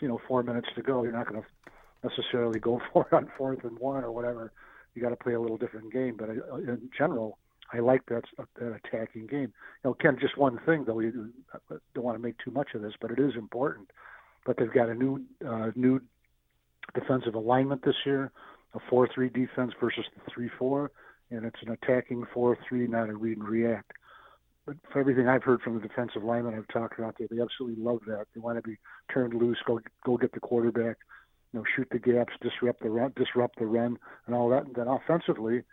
[0.00, 1.04] You know, four minutes to go.
[1.04, 4.52] You're not going to necessarily go for it on fourth and one or whatever.
[4.94, 6.16] You got to play a little different game.
[6.18, 7.38] But I, in general,
[7.72, 9.52] I like that, uh, that attacking game.
[9.84, 10.94] You know, Ken, just one thing though.
[10.94, 13.90] We uh, don't want to make too much of this, but it is important.
[14.44, 16.00] But they've got a new uh, new
[16.94, 18.32] defensive alignment this year,
[18.74, 20.90] a four-three defense versus the three-four,
[21.32, 23.92] and it's an attacking four-three, not a read and react.
[24.66, 27.82] But for everything I've heard from the defensive linemen I've talked about there, they absolutely
[27.82, 28.26] love that.
[28.34, 28.78] They want to be
[29.12, 30.98] turned loose, go go get the quarterback,
[31.52, 34.66] you know, shoot the gaps, disrupt the run, disrupt the run, and all that.
[34.66, 35.64] And then offensively,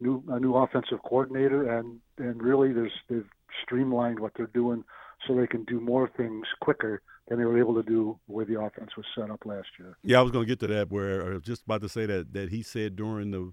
[0.00, 3.28] new a new offensive coordinator, and and really, there's they've
[3.62, 4.82] streamlined what they're doing
[5.26, 8.60] so they can do more things quicker than they were able to do where the
[8.60, 9.96] offense was set up last year.
[10.02, 10.90] Yeah, I was going to get to that.
[10.90, 13.52] Where I was just about to say that that he said during the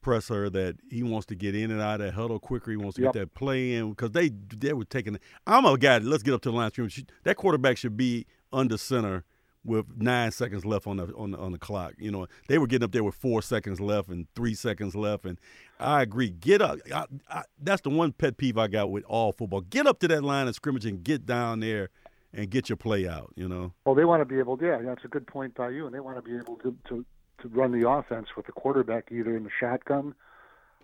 [0.00, 2.70] presser that he wants to get in and out of that huddle quicker.
[2.70, 3.12] He wants to yep.
[3.12, 5.18] get that play in because they they were taking.
[5.46, 5.98] I'm a guy.
[5.98, 6.90] Let's get up to the line stream.
[7.24, 9.24] That quarterback should be under center
[9.64, 11.94] with nine seconds left on the on the, on the clock.
[11.98, 15.24] You know, they were getting up there with four seconds left and three seconds left,
[15.24, 15.38] and
[15.78, 16.30] I agree.
[16.30, 16.78] Get up.
[16.92, 19.60] I, I, that's the one pet peeve I got with all football.
[19.60, 21.90] Get up to that line of scrimmage and get down there
[22.32, 23.32] and get your play out.
[23.36, 23.72] You know.
[23.84, 24.56] Well, they want to be able.
[24.56, 26.76] To, yeah, that's a good point by you, and they want to be able to
[26.88, 27.04] to
[27.42, 30.14] to run the offense with the quarterback either in the shotgun,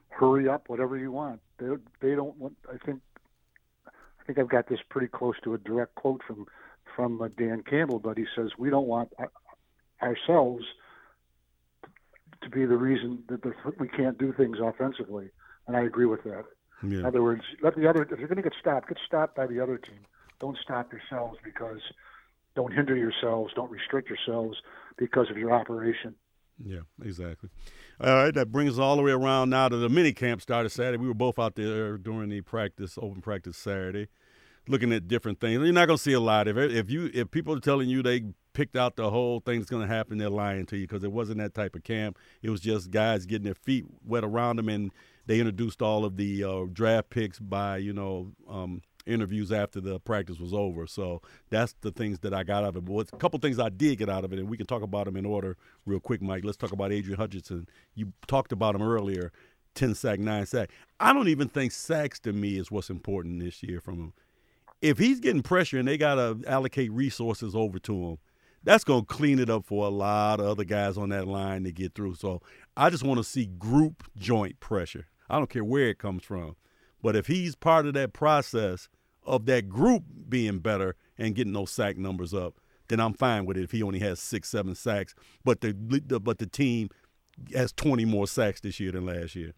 [0.09, 1.41] hurry up, whatever you want.
[1.59, 1.67] They
[2.01, 2.57] they don't want.
[2.73, 3.01] I think.
[3.87, 6.47] I think I've got this pretty close to a direct quote from
[6.97, 9.13] from uh, Dan Campbell, but he says we don't want
[10.03, 10.65] ourselves
[12.43, 13.41] to be the reason that
[13.79, 15.31] we can't do things offensively,
[15.67, 16.45] and I agree with that.
[16.83, 16.99] Yeah.
[16.99, 19.47] In other words, let the other if you're going to get stopped, get stopped by
[19.47, 20.01] the other team.
[20.41, 21.81] Don't stop yourselves because
[22.55, 24.57] don't hinder yourselves, don't restrict yourselves
[24.97, 26.15] because of your operation.
[26.63, 27.51] Yeah, exactly.
[28.01, 30.71] All right, that brings us all the way around now to the mini camp started
[30.71, 30.99] Saturday.
[30.99, 34.09] We were both out there during the practice, open practice Saturday
[34.69, 35.63] looking at different things.
[35.63, 36.49] You're not going to see a lot.
[36.49, 39.71] If if you if people are telling you they picked out the whole thing that's
[39.71, 42.19] going to happen, they're lying to you because it wasn't that type of camp.
[42.43, 44.91] It was just guys getting their feet wet around them, and
[45.27, 48.33] they introduced all of the uh, draft picks by you know.
[48.49, 50.87] Um, interviews after the practice was over.
[50.87, 52.85] So that's the things that I got out of it.
[52.85, 55.07] But a couple things I did get out of it, and we can talk about
[55.07, 56.45] them in order real quick, Mike.
[56.45, 57.69] Let's talk about Adrian Hutchinson.
[57.95, 59.33] You talked about him earlier.
[59.75, 60.71] 10 sack, 9 sack.
[61.01, 64.13] I don't even think sacks to me is what's important this year from him
[64.85, 68.19] if he's getting pressure and they got to allocate resources over to him,
[68.65, 71.65] that's going to clean it up for a lot of other guys on that line
[71.65, 72.17] to get through.
[72.17, 72.43] So
[72.77, 75.07] I just want to see group joint pressure.
[75.31, 76.57] I don't care where it comes from.
[77.05, 78.89] But if he's part of that process
[79.27, 82.55] of that group being better and getting those sack numbers up,
[82.89, 85.15] then I'm fine with it if he only has six, seven sacks.
[85.45, 86.89] But the, the but the team
[87.55, 89.53] has 20 more sacks this year than last year.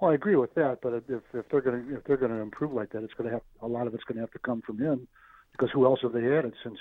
[0.00, 2.38] Well, I agree with that, but if if they're going to if they're going to
[2.38, 4.38] improve like that, it's going to have a lot of it's going to have to
[4.38, 5.08] come from him,
[5.50, 6.78] because who else have they added since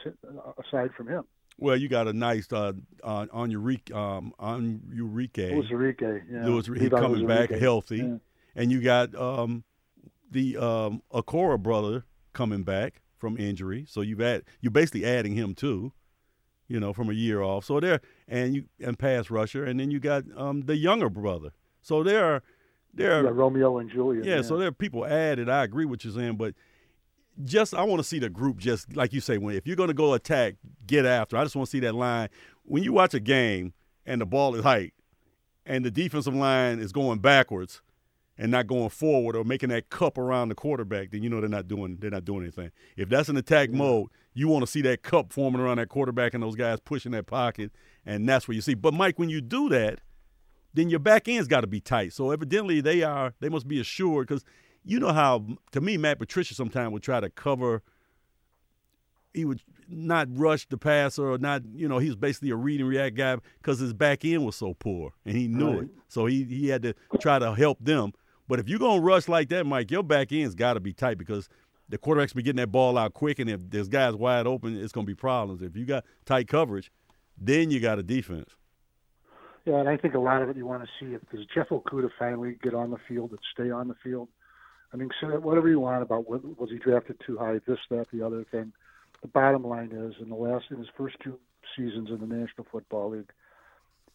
[0.68, 1.24] aside from him?
[1.58, 2.74] Well, you got a nice uh,
[3.04, 5.48] uh, Onwuzurike, um, on Eureka.
[5.48, 6.46] Louis Enrique, yeah.
[6.46, 8.18] Louis, he coming back healthy, yeah.
[8.56, 9.64] and you got um,
[10.30, 13.86] the um, Okwara brother coming back from injury.
[13.88, 15.92] So you've add you're basically adding him too,
[16.68, 17.66] you know, from a year off.
[17.66, 21.52] So there, and you and pass rusher, and then you got um, the younger brother.
[21.82, 22.44] So there are
[22.94, 24.24] there are yeah, Romeo and Julian.
[24.24, 25.50] Yeah, yeah, so there are people added.
[25.50, 26.56] I agree with you saying, but
[27.44, 29.88] just I want to see the group just like you say when if you're going
[29.90, 30.56] to go attack,
[30.88, 31.38] get after.
[31.38, 32.30] I just want to see that line.
[32.64, 33.74] When you watch a game
[34.06, 34.94] and the ball is height
[35.66, 37.82] and the defensive line is going backwards
[38.40, 41.50] and not going forward or making that cup around the quarterback, then you know they're
[41.50, 42.72] not doing they're not doing anything.
[42.98, 46.34] If that's an attack mode, you want to see that cup forming around that quarterback
[46.34, 47.72] and those guys pushing that pocket,
[48.06, 48.74] and that's where you see.
[48.74, 50.00] But Mike, when you do that,
[50.74, 52.14] then your back end's got to be tight.
[52.14, 54.46] So evidently they are they must be assured because
[54.84, 57.84] you know how to me Matt Patricia sometimes would try to cover
[59.34, 62.80] he would not rush the passer or not, you know, he was basically a read
[62.80, 65.84] and react guy because his back end was so poor and he knew right.
[65.84, 65.90] it.
[66.08, 68.14] So he, he had to try to help them.
[68.50, 71.18] But if you're to rush like that, Mike, your back end's got to be tight
[71.18, 71.48] because
[71.88, 73.40] the quarterback's be getting that ball out quick.
[73.40, 75.62] And if there's guys wide open, it's to be problems.
[75.62, 76.92] If you got tight coverage,
[77.38, 78.50] then you got a defense.
[79.66, 81.70] Yeah, and I think a lot of it you want to see if does Jeff
[81.70, 84.28] Okudah finally get on the field and stay on the field.
[84.92, 88.08] I mean, say whatever you want about what, was he drafted too high, this, that,
[88.12, 88.74] the other thing
[89.22, 91.38] the bottom line is, in the last in his first two
[91.76, 93.32] seasons in the National Football League,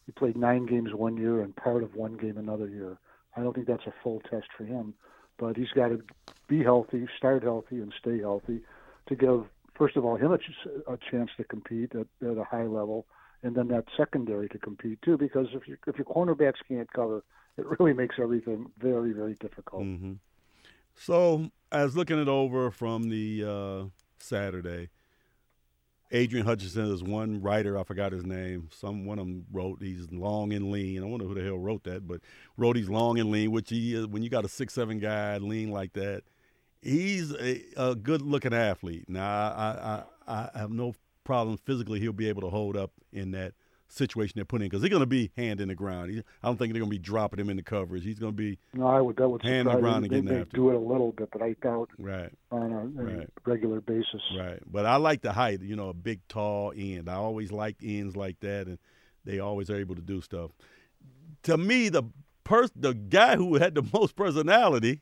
[0.05, 2.97] he played nine games one year and part of one game another year.
[3.35, 4.93] I don't think that's a full test for him,
[5.37, 6.01] but he's got to
[6.47, 8.61] be healthy, start healthy, and stay healthy
[9.07, 9.45] to give
[9.77, 13.05] first of all him a, a chance to compete at, at a high level,
[13.43, 15.17] and then that secondary to compete too.
[15.17, 17.23] Because if you, if your cornerbacks can't cover,
[17.57, 19.83] it really makes everything very very difficult.
[19.83, 20.13] Mm-hmm.
[20.95, 23.83] So, as looking it over from the uh,
[24.17, 24.89] Saturday,
[26.11, 27.77] Adrian Hutchinson is one writer.
[27.77, 28.69] I forgot his name.
[28.71, 31.01] Some one of them wrote he's long and lean.
[31.01, 32.21] I wonder who the hell wrote that, but
[32.57, 34.07] wrote he's long and lean, which he is.
[34.07, 36.23] When you got a six seven guy lean like that,
[36.81, 39.09] he's a, a good looking athlete.
[39.09, 41.99] Now I, I I have no problem physically.
[41.99, 43.53] He'll be able to hold up in that
[43.87, 46.11] situation they're putting in because he's going to be hand in the ground.
[46.11, 48.03] He, I don't think they're going to be dropping him in the coverage.
[48.03, 50.25] He's going to be no, I would that would hand in the ground they, and
[50.25, 50.55] getting after.
[50.55, 53.29] Do it a little bit, but I doubt right on a, a right.
[53.45, 54.21] regular basis.
[54.37, 55.61] Right, but I like the height.
[55.61, 57.09] You know, a big tall end.
[57.09, 58.77] I always liked ends like that, and
[59.23, 60.51] they always are able to do stuff.
[61.43, 62.03] To me, the
[62.43, 65.01] pers- the guy who had the most personality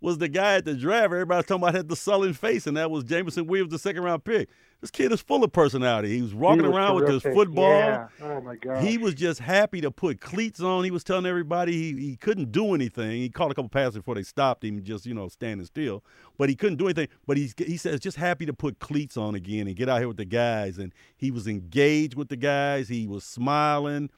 [0.00, 1.06] was the guy at the draft.
[1.06, 4.24] Everybody's talking about had the sullen face, and that was Jameson Williams, the second round
[4.24, 4.48] pick.
[4.80, 6.14] This kid is full of personality.
[6.14, 7.14] He was walking he was around terrific.
[7.14, 7.70] with his football.
[7.70, 8.08] Yeah.
[8.22, 8.84] Oh my God.
[8.84, 10.84] He was just happy to put cleats on.
[10.84, 13.10] He was telling everybody he, he couldn't do anything.
[13.10, 16.04] He caught a couple passes before they stopped him, just you know standing still.
[16.36, 17.08] But he couldn't do anything.
[17.26, 20.06] But he's he says just happy to put cleats on again and get out here
[20.08, 20.78] with the guys.
[20.78, 22.88] And he was engaged with the guys.
[22.88, 24.10] He was smiling.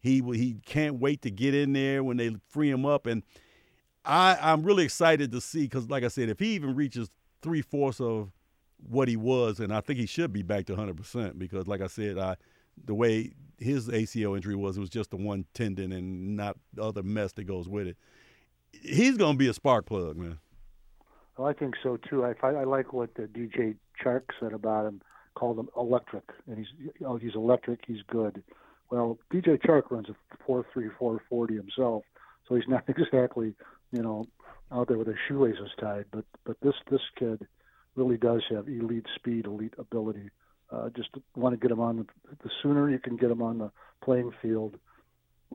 [0.00, 3.06] He he can't wait to get in there when they free him up.
[3.06, 3.22] And
[4.04, 7.10] I I'm really excited to see because like I said, if he even reaches
[7.42, 8.32] three fourths of
[8.88, 11.88] what he was, and I think he should be back to 100% because, like I
[11.88, 12.36] said, I
[12.84, 16.82] the way his ACL injury was, it was just the one tendon and not the
[16.82, 17.96] other mess that goes with it.
[18.70, 20.38] He's going to be a spark plug, man.
[21.36, 22.24] Well, I think so too.
[22.24, 25.00] I I like what uh, the DJ Chark said about him,
[25.34, 26.66] called him electric, and he's
[27.04, 28.42] oh he's electric, he's good.
[28.90, 32.02] Well, DJ Chark runs a four three four forty himself,
[32.48, 33.54] so he's not exactly
[33.92, 34.26] you know
[34.72, 36.06] out there with his shoelaces tied.
[36.12, 37.46] But but this this kid
[37.96, 40.30] really does have elite speed, elite ability.
[40.70, 42.06] Uh, just want to get him on the,
[42.42, 43.70] the sooner you can get him on the
[44.04, 44.76] playing field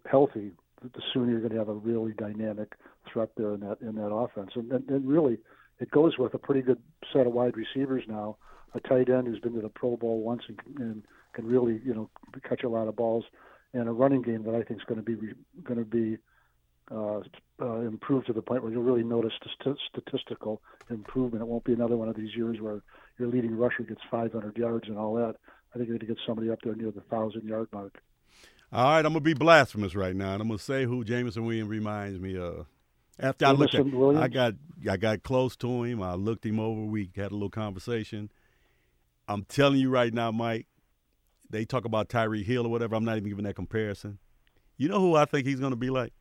[0.09, 2.73] healthy, the sooner you're going to have a really dynamic
[3.11, 4.51] threat there in that in that offense.
[4.55, 5.37] And, and, and really,
[5.79, 6.79] it goes with a pretty good
[7.11, 8.37] set of wide receivers now.
[8.75, 11.93] A tight end who's been to the Pro Bowl once and, and can really you
[11.93, 12.09] know
[12.47, 13.23] catch a lot of balls,
[13.73, 16.17] and a running game that I think is going to be going to be
[16.91, 17.19] uh,
[17.61, 21.41] uh, improve to the point where you'll really notice st- statistical improvement.
[21.41, 22.81] It won't be another one of these years where
[23.17, 25.35] your leading rusher gets 500 yards and all that.
[25.73, 28.01] I think you're going to get somebody up there near the thousand yard mark.
[28.73, 31.69] All right, I'm gonna be blasphemous right now, and I'm gonna say who Jameson Williams
[31.69, 32.65] reminds me of.
[33.19, 34.23] After I looked at, Williams?
[34.23, 34.53] I got
[34.89, 36.01] I got close to him.
[36.01, 36.81] I looked him over.
[36.81, 38.31] We had a little conversation.
[39.27, 40.65] I'm telling you right now, Mike.
[41.51, 42.95] They talk about Tyreek Hill or whatever.
[42.95, 44.17] I'm not even giving that comparison.
[44.77, 46.13] You know who I think he's gonna be like?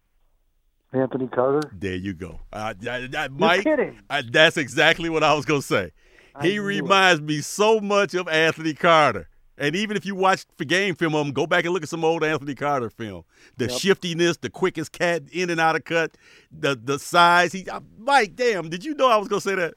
[0.92, 1.70] Anthony Carter.
[1.72, 2.40] There you go.
[2.52, 3.98] Uh, I, I, Mike, kidding.
[4.10, 5.92] I, that's exactly what I was going to say.
[6.34, 7.24] I he reminds it.
[7.24, 9.28] me so much of Anthony Carter.
[9.58, 11.88] And even if you watch the game film of him, go back and look at
[11.88, 13.24] some old Anthony Carter film.
[13.58, 13.78] The yep.
[13.78, 16.16] shiftiness, the quickest cat in and out of cut,
[16.50, 17.52] the the size.
[17.52, 19.74] He, uh, Mike, damn, did you know I was going to say that?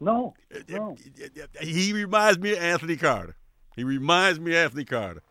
[0.00, 0.96] No, uh, uh, no.
[1.60, 3.36] He reminds me of Anthony Carter.
[3.76, 5.22] He reminds me of Anthony Carter.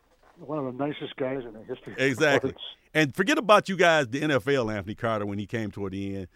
[0.45, 1.93] One of the nicest guys in the history.
[1.97, 2.55] Exactly.
[2.93, 6.27] And forget about you guys, the NFL Anthony Carter when he came toward the end.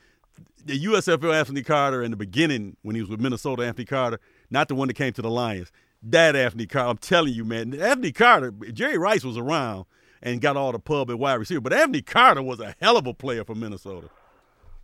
[0.63, 4.67] The USFL Anthony Carter in the beginning when he was with Minnesota Anthony Carter, not
[4.67, 5.71] the one that came to the Lions.
[6.03, 9.85] That Anthony Carter, I'm telling you, man, Anthony Carter, Jerry Rice was around
[10.21, 13.07] and got all the pub and wide receiver, but Anthony Carter was a hell of
[13.07, 14.09] a player for Minnesota.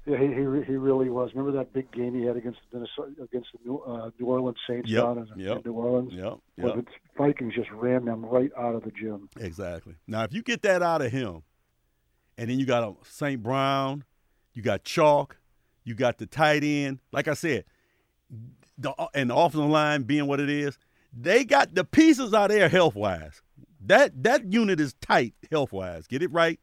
[0.05, 1.29] Yeah, he he, he really was.
[1.35, 4.89] Remember that big game he had against Minnesota against the New, uh, New Orleans Saints
[4.89, 6.11] yep, down in, yep, in New Orleans.
[6.13, 6.37] Yep.
[6.55, 6.85] Where the
[7.17, 9.29] Vikings just ran them right out of the gym.
[9.39, 9.95] Exactly.
[10.07, 11.43] Now, if you get that out of him,
[12.37, 13.43] and then you got a St.
[13.43, 14.03] Brown,
[14.53, 15.33] you got Chark,
[15.83, 16.99] you got the tight end.
[17.11, 17.65] Like I said,
[18.77, 20.79] the and the offensive line being what it is,
[21.13, 23.43] they got the pieces out there health wise.
[23.85, 26.07] That that unit is tight health wise.
[26.07, 26.59] Get it right.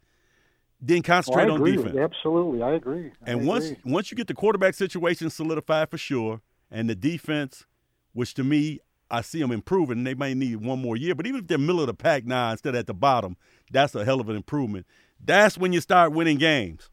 [0.81, 1.97] Then concentrate oh, on defense.
[1.97, 3.11] Absolutely, I agree.
[3.27, 3.47] I and agree.
[3.47, 7.67] once once you get the quarterback situation solidified for sure, and the defense,
[8.13, 10.05] which to me I see them improving.
[10.05, 12.53] They may need one more year, but even if they're middle of the pack now
[12.53, 13.37] instead of at the bottom,
[13.71, 14.87] that's a hell of an improvement.
[15.25, 16.91] That's when you start winning games.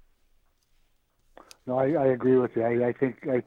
[1.68, 2.64] No, I, I agree with you.
[2.64, 3.44] I, I think I,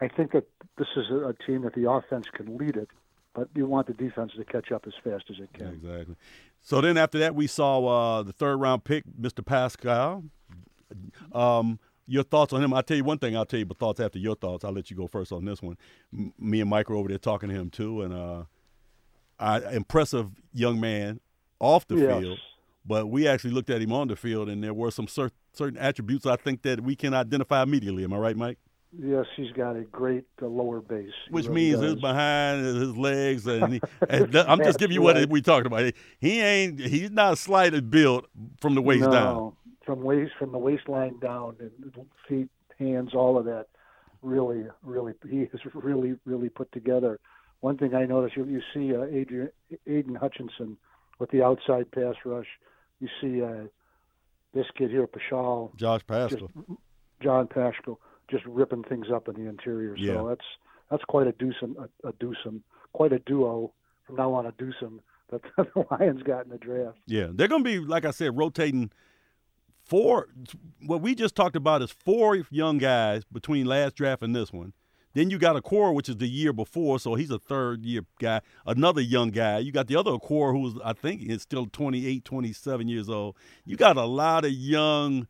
[0.00, 0.44] I think that
[0.78, 2.88] this is a, a team that the offense can lead it,
[3.34, 5.68] but you want the defense to catch up as fast as it can.
[5.68, 6.16] Exactly.
[6.60, 9.44] So then after that, we saw uh, the third round pick, Mr.
[9.44, 10.24] Paschal.
[11.32, 12.74] Um, your thoughts on him?
[12.74, 13.36] I'll tell you one thing.
[13.36, 14.64] I'll tell you my thoughts after your thoughts.
[14.64, 15.76] I'll let you go first on this one.
[16.12, 18.42] M- me and Mike are over there talking to him too, and uh,
[19.38, 21.20] I, impressive young man
[21.60, 22.20] off the yes.
[22.20, 22.38] field.
[22.84, 25.78] But we actually looked at him on the field, and there were some cer- certain
[25.78, 28.02] attributes I think that we can identify immediately.
[28.02, 28.58] Am I right, Mike?
[28.98, 31.12] Yes, he's got a great uh, lower base.
[31.30, 31.92] Which really means does.
[31.92, 35.92] his behind, his legs, and, he, and I'm just giving you what we talked about.
[36.18, 38.26] He ain't, he's not a slighted built
[38.60, 39.52] from the waist no, down.
[39.84, 41.70] from waist from the waistline down, and
[42.28, 42.48] feet,
[42.78, 43.66] hands, all of that.
[44.22, 47.20] Really, really, he is really, really put together.
[47.60, 49.50] One thing I noticed, you, you see uh, Adrian,
[49.86, 50.76] Aidan Hutchinson
[51.18, 52.48] with the outside pass rush.
[52.98, 53.68] You see uh,
[54.52, 55.72] this kid here, Paschal.
[55.76, 56.50] Josh Paschal.
[57.22, 59.96] John Paschal just ripping things up in the interior.
[59.96, 60.22] So yeah.
[60.28, 60.46] that's
[60.90, 62.12] that's quite a doosom, a, a
[62.92, 63.72] quite a duo
[64.06, 66.98] from now on a doosom that the Lions got in the draft.
[67.06, 68.90] Yeah, they're going to be like I said, rotating
[69.84, 70.28] four.
[70.84, 74.72] What we just talked about is four young guys between last draft and this one.
[75.12, 78.02] Then you got a core, which is the year before, so he's a third year
[78.20, 78.42] guy.
[78.64, 79.58] Another young guy.
[79.58, 83.36] You got the other core, who's I think is still 28, 27 years old.
[83.64, 85.26] You got a lot of young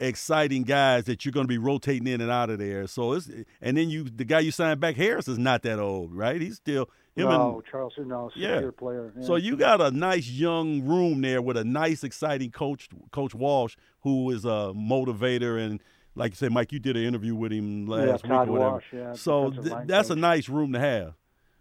[0.00, 2.86] exciting guys that you're going to be rotating in and out of there.
[2.86, 3.30] So it's
[3.60, 6.40] and then you the guy you signed back Harris is not that old, right?
[6.40, 8.70] He's still him no, and, Charleston, no, yeah.
[8.76, 9.12] player.
[9.16, 9.24] Yeah.
[9.24, 13.76] So you got a nice young room there with a nice, exciting coach, Coach Wash,
[14.00, 15.80] who is a motivator and.
[16.18, 18.70] Like you said, Mike, you did an interview with him last yeah, week or whatever.
[18.70, 20.16] Wash, yeah, so th- that's coach.
[20.16, 21.12] a nice room to have.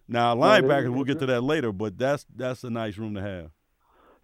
[0.08, 3.52] Now linebackers, we'll get to that later, but that's that's a nice room to have.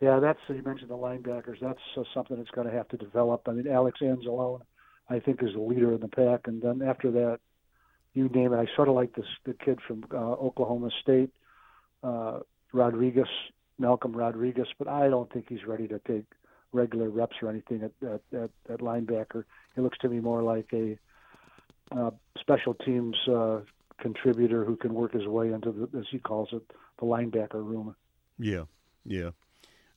[0.02, 1.60] Yeah, that's you mentioned the linebackers.
[1.62, 3.48] That's uh, something that's going to have to develop.
[3.48, 4.62] I mean, Alex Anzalone,
[5.08, 7.40] I think, is the leader in the pack, and then after that,
[8.16, 8.58] you name it.
[8.58, 11.30] I sort of like this the kid from uh, Oklahoma State,
[12.04, 12.40] uh,
[12.74, 13.28] Rodriguez,
[13.78, 16.26] Malcolm Rodriguez, but I don't think he's ready to take
[16.74, 19.44] regular reps or anything at at, at, at linebacker.
[19.76, 20.98] He looks to me more like a
[21.96, 22.10] uh,
[22.40, 23.60] special teams uh,
[24.00, 26.64] contributor who can work his way into the, as he calls it,
[27.00, 27.96] the linebacker room.
[28.40, 28.64] Yeah,
[29.06, 29.30] yeah.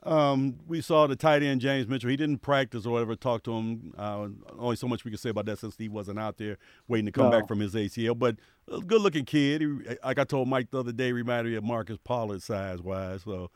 [0.05, 2.11] Um, we saw the tight end James Mitchell.
[2.11, 3.17] He didn't practice or whatever.
[3.17, 3.95] Talk to him.
[3.97, 7.07] Uh, only so much we can say about that since he wasn't out there waiting
[7.07, 7.31] to come no.
[7.31, 8.19] back from his ACL.
[8.19, 8.37] But
[8.71, 9.63] a good-looking kid.
[9.63, 9.67] He,
[10.05, 13.23] like I told Mike the other day, reminded me of Marcus Pollard size-wise.
[13.23, 13.51] So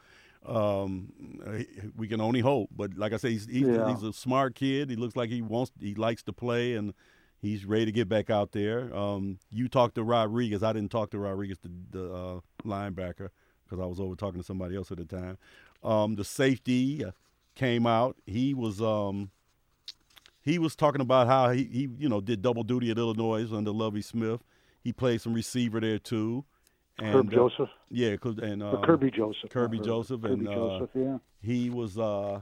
[0.47, 1.13] um,
[1.97, 2.71] we can only hope.
[2.75, 3.93] But like I say, he's he's, yeah.
[3.93, 4.91] he's, a smart kid.
[4.91, 6.95] He looks like he wants, he likes to play, and
[7.41, 8.95] he's ready to get back out there.
[8.95, 10.63] Um, you talked to Rodriguez.
[10.63, 13.29] I didn't talk to Rodriguez, the, the uh, linebacker,
[13.65, 15.39] because I was over talking to somebody else at the time.
[15.83, 17.05] Um, the safety
[17.55, 18.17] came out.
[18.27, 19.31] He was um,
[20.41, 23.71] he was talking about how he, he you know did double duty at Illinois under
[23.71, 24.41] Lovie Smith.
[24.83, 26.45] He played some receiver there too.
[27.01, 27.69] And, Joseph.
[27.69, 29.51] Uh, yeah, and uh, Kerby Joseph.
[29.51, 31.19] Kerby Joseph, Kerby and Joseph, uh, yeah.
[31.41, 32.41] he was uh,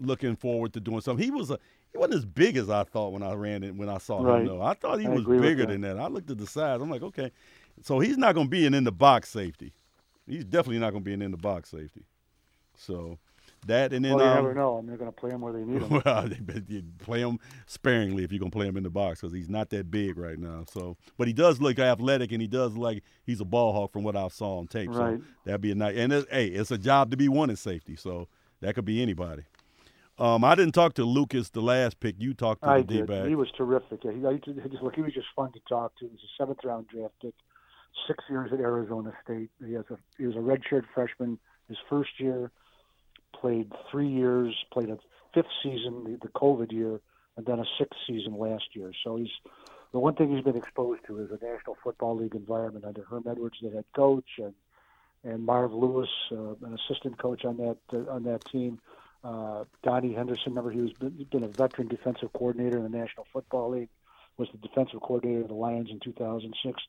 [0.00, 1.22] looking forward to doing something.
[1.22, 1.58] He was a
[1.90, 4.40] he wasn't as big as I thought when I ran it when I saw right.
[4.40, 4.46] him.
[4.46, 5.98] Though I thought he I was bigger than that.
[5.98, 6.80] I looked at the size.
[6.80, 7.30] I'm like, okay,
[7.82, 9.72] so he's not going to be an in the box safety.
[10.26, 12.04] He's definitely not going to be an in the box safety.
[12.82, 13.18] So
[13.66, 14.78] that and then well, you um, never know.
[14.78, 16.02] I mean, they're going to play him where they need him.
[16.04, 16.28] well,
[16.68, 19.48] you play him sparingly if you're going to play him in the box because he's
[19.48, 20.64] not that big right now.
[20.68, 23.92] So, but he does look athletic and he does look like he's a ball hawk
[23.92, 24.90] from what I saw on tape.
[24.90, 25.18] Right.
[25.18, 25.96] So that'd be a nice.
[25.96, 28.28] And it, hey, it's a job to be one in safety, so
[28.60, 29.44] that could be anybody.
[30.18, 32.16] Um, I didn't talk to Lucas the last pick.
[32.18, 33.06] You talked to I the did.
[33.06, 33.28] D-back.
[33.28, 34.00] He was terrific.
[34.04, 36.04] Yeah, he, he, just, look, he was just fun to talk to.
[36.04, 37.34] He was a seventh round draft pick,
[38.06, 39.50] six years at Arizona State.
[39.64, 42.50] He has a he was a redshirt freshman his first year
[43.32, 44.98] played three years, played a
[45.34, 47.00] fifth season, the, the COVID year,
[47.36, 48.92] and then a sixth season last year.
[49.04, 49.30] So he's
[49.92, 53.24] the one thing he's been exposed to is a National Football League environment under Herm
[53.28, 54.54] Edwards, the head coach, and
[55.24, 58.80] and Marv Lewis, uh, an assistant coach on that uh, on that team.
[59.22, 63.24] Uh, Donnie Henderson, remember he was been, been a veteran defensive coordinator in the National
[63.32, 63.90] Football League,
[64.36, 66.82] was the defensive coordinator of the Lions in 2006.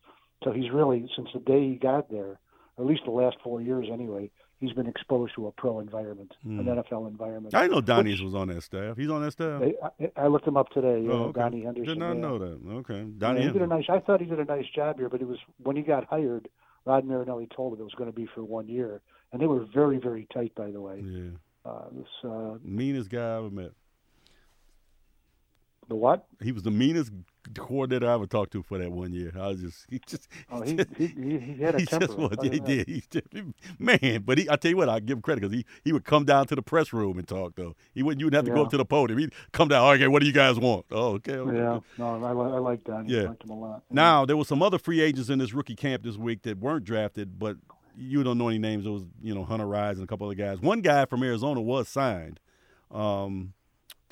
[0.43, 2.39] So he's really since the day he got there,
[2.79, 4.31] at least the last four years anyway,
[4.63, 6.59] he's been exposed to a pro environment, Hmm.
[6.59, 7.53] an NFL environment.
[7.53, 8.95] I know Donnie's Which- was on that staff.
[8.97, 9.61] He's on that staff.
[9.61, 11.05] I, I looked him up today.
[11.09, 11.39] oh, uh, okay.
[11.41, 11.87] Donnie Henderson.
[11.87, 12.21] Did not yeah.
[12.21, 12.59] know that.
[12.79, 13.41] Okay, Yeah, Donnie.
[13.43, 13.85] he did a nice.
[13.89, 16.47] I thought he did a nice job here, but it was when he got hired.
[16.85, 19.01] Rod Marinelli told him it was going to be for one year,
[19.31, 20.53] and they were very, very tight.
[20.55, 21.29] By the way, Yeah,
[21.65, 23.71] uh, this uh, meanest guy I ever met.
[25.87, 26.25] The what?
[26.41, 27.11] He was the meanest
[27.55, 29.31] coordinator I ever talked to for that one year.
[29.35, 32.07] I was just he just oh he he, he, he had a he temper.
[32.07, 33.27] just was yeah, he did he's just,
[33.79, 34.23] man.
[34.25, 36.25] But he I tell you what I give him credit because he he would come
[36.25, 37.75] down to the press room and talk though.
[37.93, 38.55] He wouldn't you wouldn't have to yeah.
[38.55, 39.19] go up to the podium.
[39.19, 39.93] He'd come down.
[39.95, 40.85] Okay, what do you guys want?
[40.91, 41.33] Oh, okay.
[41.33, 41.57] okay.
[41.57, 43.07] Yeah, no, I, I like that.
[43.07, 43.83] Yeah, I liked him a lot.
[43.89, 46.85] Now there were some other free agents in this rookie camp this week that weren't
[46.85, 47.57] drafted, but
[47.97, 48.85] you don't know any names.
[48.85, 50.59] It was you know Hunter Rise and a couple other guys.
[50.61, 52.39] One guy from Arizona was signed.
[52.91, 53.53] Um,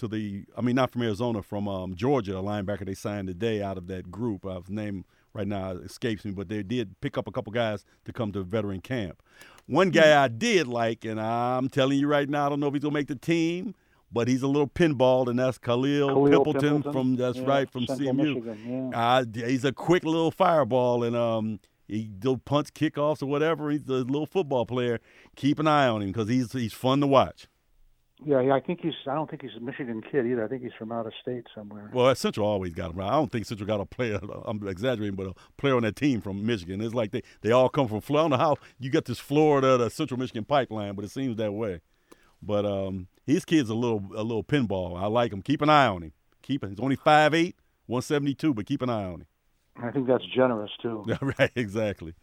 [0.02, 3.62] to the, I mean, not from Arizona, from um, Georgia, a linebacker they signed today
[3.62, 4.46] out of that group.
[4.46, 7.86] Uh, his name right now escapes me, but they did pick up a couple guys
[8.06, 9.22] to come to veteran camp.
[9.68, 12.74] One guy I did like, and I'm telling you right now, I don't know if
[12.74, 13.76] he's gonna make the team,
[14.12, 16.92] but he's a little pinball, and that's Kalil, Kalil Pimpleton, Pimpleton.
[16.92, 18.44] from that's yeah, right from Central CMU.
[18.44, 19.00] Michigan, yeah.
[19.00, 23.70] Uh, he's a quick little fireball, and um, he do punts, kickoffs, or whatever.
[23.70, 25.00] He's a little football player.
[25.36, 27.48] Keep an eye on him because he's he's fun to watch.
[28.24, 28.94] Yeah, yeah, I think he's.
[29.08, 30.46] I don't think he's a Michigan kid either.
[30.46, 31.90] I think he's from out of state somewhere.
[31.92, 33.00] Well, Central always got him.
[33.02, 34.20] I don't think Central got a player.
[34.46, 36.82] I'm exaggerating, but a player on that team from Michigan.
[36.82, 38.36] It's like they, they all come from Florida.
[38.36, 41.38] I don't know how you got this Florida to Central Michigan pipeline, but it seems
[41.38, 41.82] that way.
[42.44, 45.02] But um, his kid's a little a little pinball.
[45.02, 45.42] I like him.
[45.42, 46.14] Keep an eye on him.
[46.44, 46.70] Keep it.
[46.70, 47.54] He's only 5'8",
[47.88, 49.28] 172, but keep an eye on him.
[49.82, 51.06] I think that's generous too.
[51.40, 52.14] right, exactly.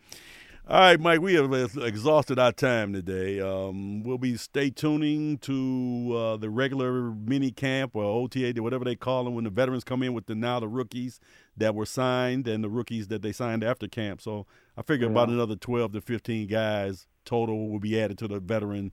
[0.71, 3.41] All right, Mike, we have exhausted our time today.
[3.41, 8.95] Um, we'll be stay tuning to uh, the regular mini camp or OTA, whatever they
[8.95, 11.21] call them, when the veterans come in with the now the rookies
[11.57, 14.21] that were signed and the rookies that they signed after camp.
[14.21, 14.47] So
[14.77, 15.12] I figure yeah.
[15.12, 18.93] about another 12 to 15 guys total will be added to the veteran,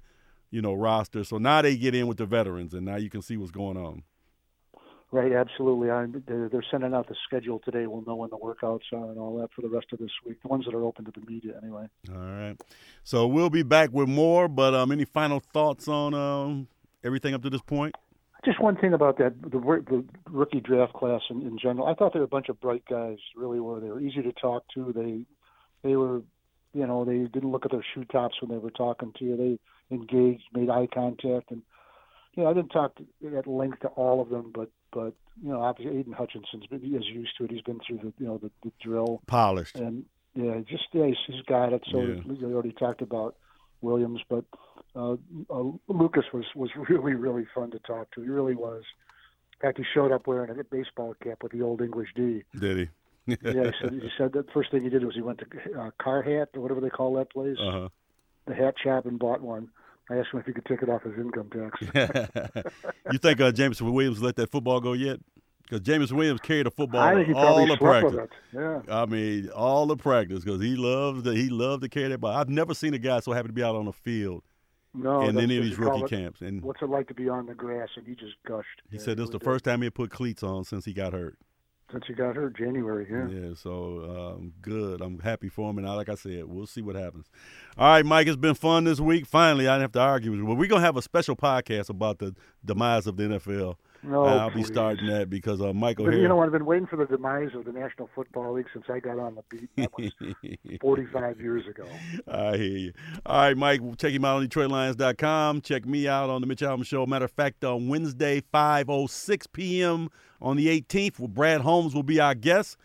[0.51, 1.25] you know, roster.
[1.25, 3.75] So now they get in with the veterans, and now you can see what's going
[3.75, 4.03] on.
[5.11, 5.91] Right, absolutely.
[5.91, 7.85] I, they're sending out the schedule today.
[7.87, 10.41] We'll know when the workouts are and all that for the rest of this week.
[10.41, 11.87] The ones that are open to the media, anyway.
[12.09, 12.55] All right.
[13.03, 14.47] So we'll be back with more.
[14.47, 16.67] But um, any final thoughts on um,
[17.03, 17.95] everything up to this point?
[18.43, 21.87] Just one thing about that the, the rookie draft class in, in general.
[21.87, 23.17] I thought they were a bunch of bright guys.
[23.35, 23.79] Really were.
[23.79, 24.91] They were easy to talk to.
[24.93, 25.25] They
[25.87, 26.21] they were,
[26.73, 29.37] you know, they didn't look at their shoe tops when they were talking to you.
[29.37, 31.61] They engaged, made eye contact, and
[32.35, 32.97] you know, I didn't talk
[33.35, 37.05] at length to all of them, but but you know, obviously Aidan Hutchinson's been, is
[37.05, 37.51] used to it.
[37.51, 41.17] He's been through the you know the, the drill, polished, and yeah, just yeah, he's,
[41.27, 41.83] he's got it.
[41.91, 42.21] So Yeah.
[42.25, 43.35] we already talked about
[43.81, 44.45] Williams, but
[44.95, 45.17] uh,
[45.49, 48.21] uh, Lucas was was really really fun to talk to.
[48.21, 48.83] He really was.
[49.61, 52.43] In fact, he showed up wearing a baseball cap with the old English D.
[52.57, 52.89] Did he?
[53.41, 55.45] Yeah, he said, he said that first thing he did was he went to
[55.79, 57.89] uh, Car Hat or whatever they call that place, Uh huh.
[58.47, 59.69] the hat shop, and bought one.
[60.09, 62.65] I asked him if he could take it off his income tax.
[63.11, 65.19] you think uh, Jameson Williams let that football go yet?
[65.63, 68.29] Because Jameson Williams carried a football I think he all the practice.
[68.53, 68.81] Yeah.
[68.87, 72.35] I mean, all the practice because he loves the, he loved to carry that ball.
[72.35, 74.43] I've never seen a guy so happy to be out on the field
[74.93, 76.09] No, in any of these rookie it.
[76.09, 76.41] camps.
[76.41, 77.89] And What's it like to be on the grass?
[77.95, 78.83] And he just gushed.
[78.91, 81.13] he said this is the first time he had put cleats on since he got
[81.13, 81.35] hurt.
[81.91, 83.07] Since he got hurt January.
[83.09, 83.27] Yeah.
[83.27, 85.01] Yeah, so um, good.
[85.01, 87.27] I'm happy for him, and I, like I said, we'll see what happens.
[87.77, 89.25] All right, Mike, it's been fun this week.
[89.25, 90.47] Finally, I didn't have to argue with you.
[90.47, 93.75] But we're gonna have a special podcast about the demise of the NFL.
[94.07, 96.87] No, I'll be starting that because uh, Michael But, you know, what I've been waiting
[96.87, 99.69] for the demise of the National Football League since I got on the beat.
[99.77, 100.11] That was
[100.81, 101.85] 45 years ago.
[102.27, 102.93] I hear you.
[103.25, 105.61] All right, Mike, check him out on DetroitLions.com.
[105.61, 107.05] Check me out on the Mitch Albom Show.
[107.05, 110.09] Matter of fact, on Wednesday, 5.06 p.m.
[110.41, 112.77] on the 18th, well, Brad Holmes will be our guest.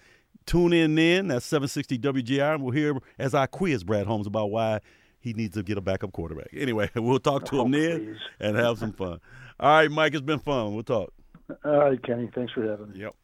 [0.46, 1.28] Tune in then.
[1.28, 2.54] That's 760 WJR.
[2.54, 4.80] And we'll hear as I quiz Brad Holmes about why
[5.20, 6.48] he needs to get a backup quarterback.
[6.54, 8.16] Anyway, we'll talk to Oh, him then please.
[8.40, 9.20] and have some fun.
[9.60, 10.74] All right, Mike, it's been fun.
[10.74, 11.12] We'll talk.
[11.64, 12.30] All right, Kenny.
[12.34, 13.00] Thanks for having me.
[13.00, 13.14] Yep.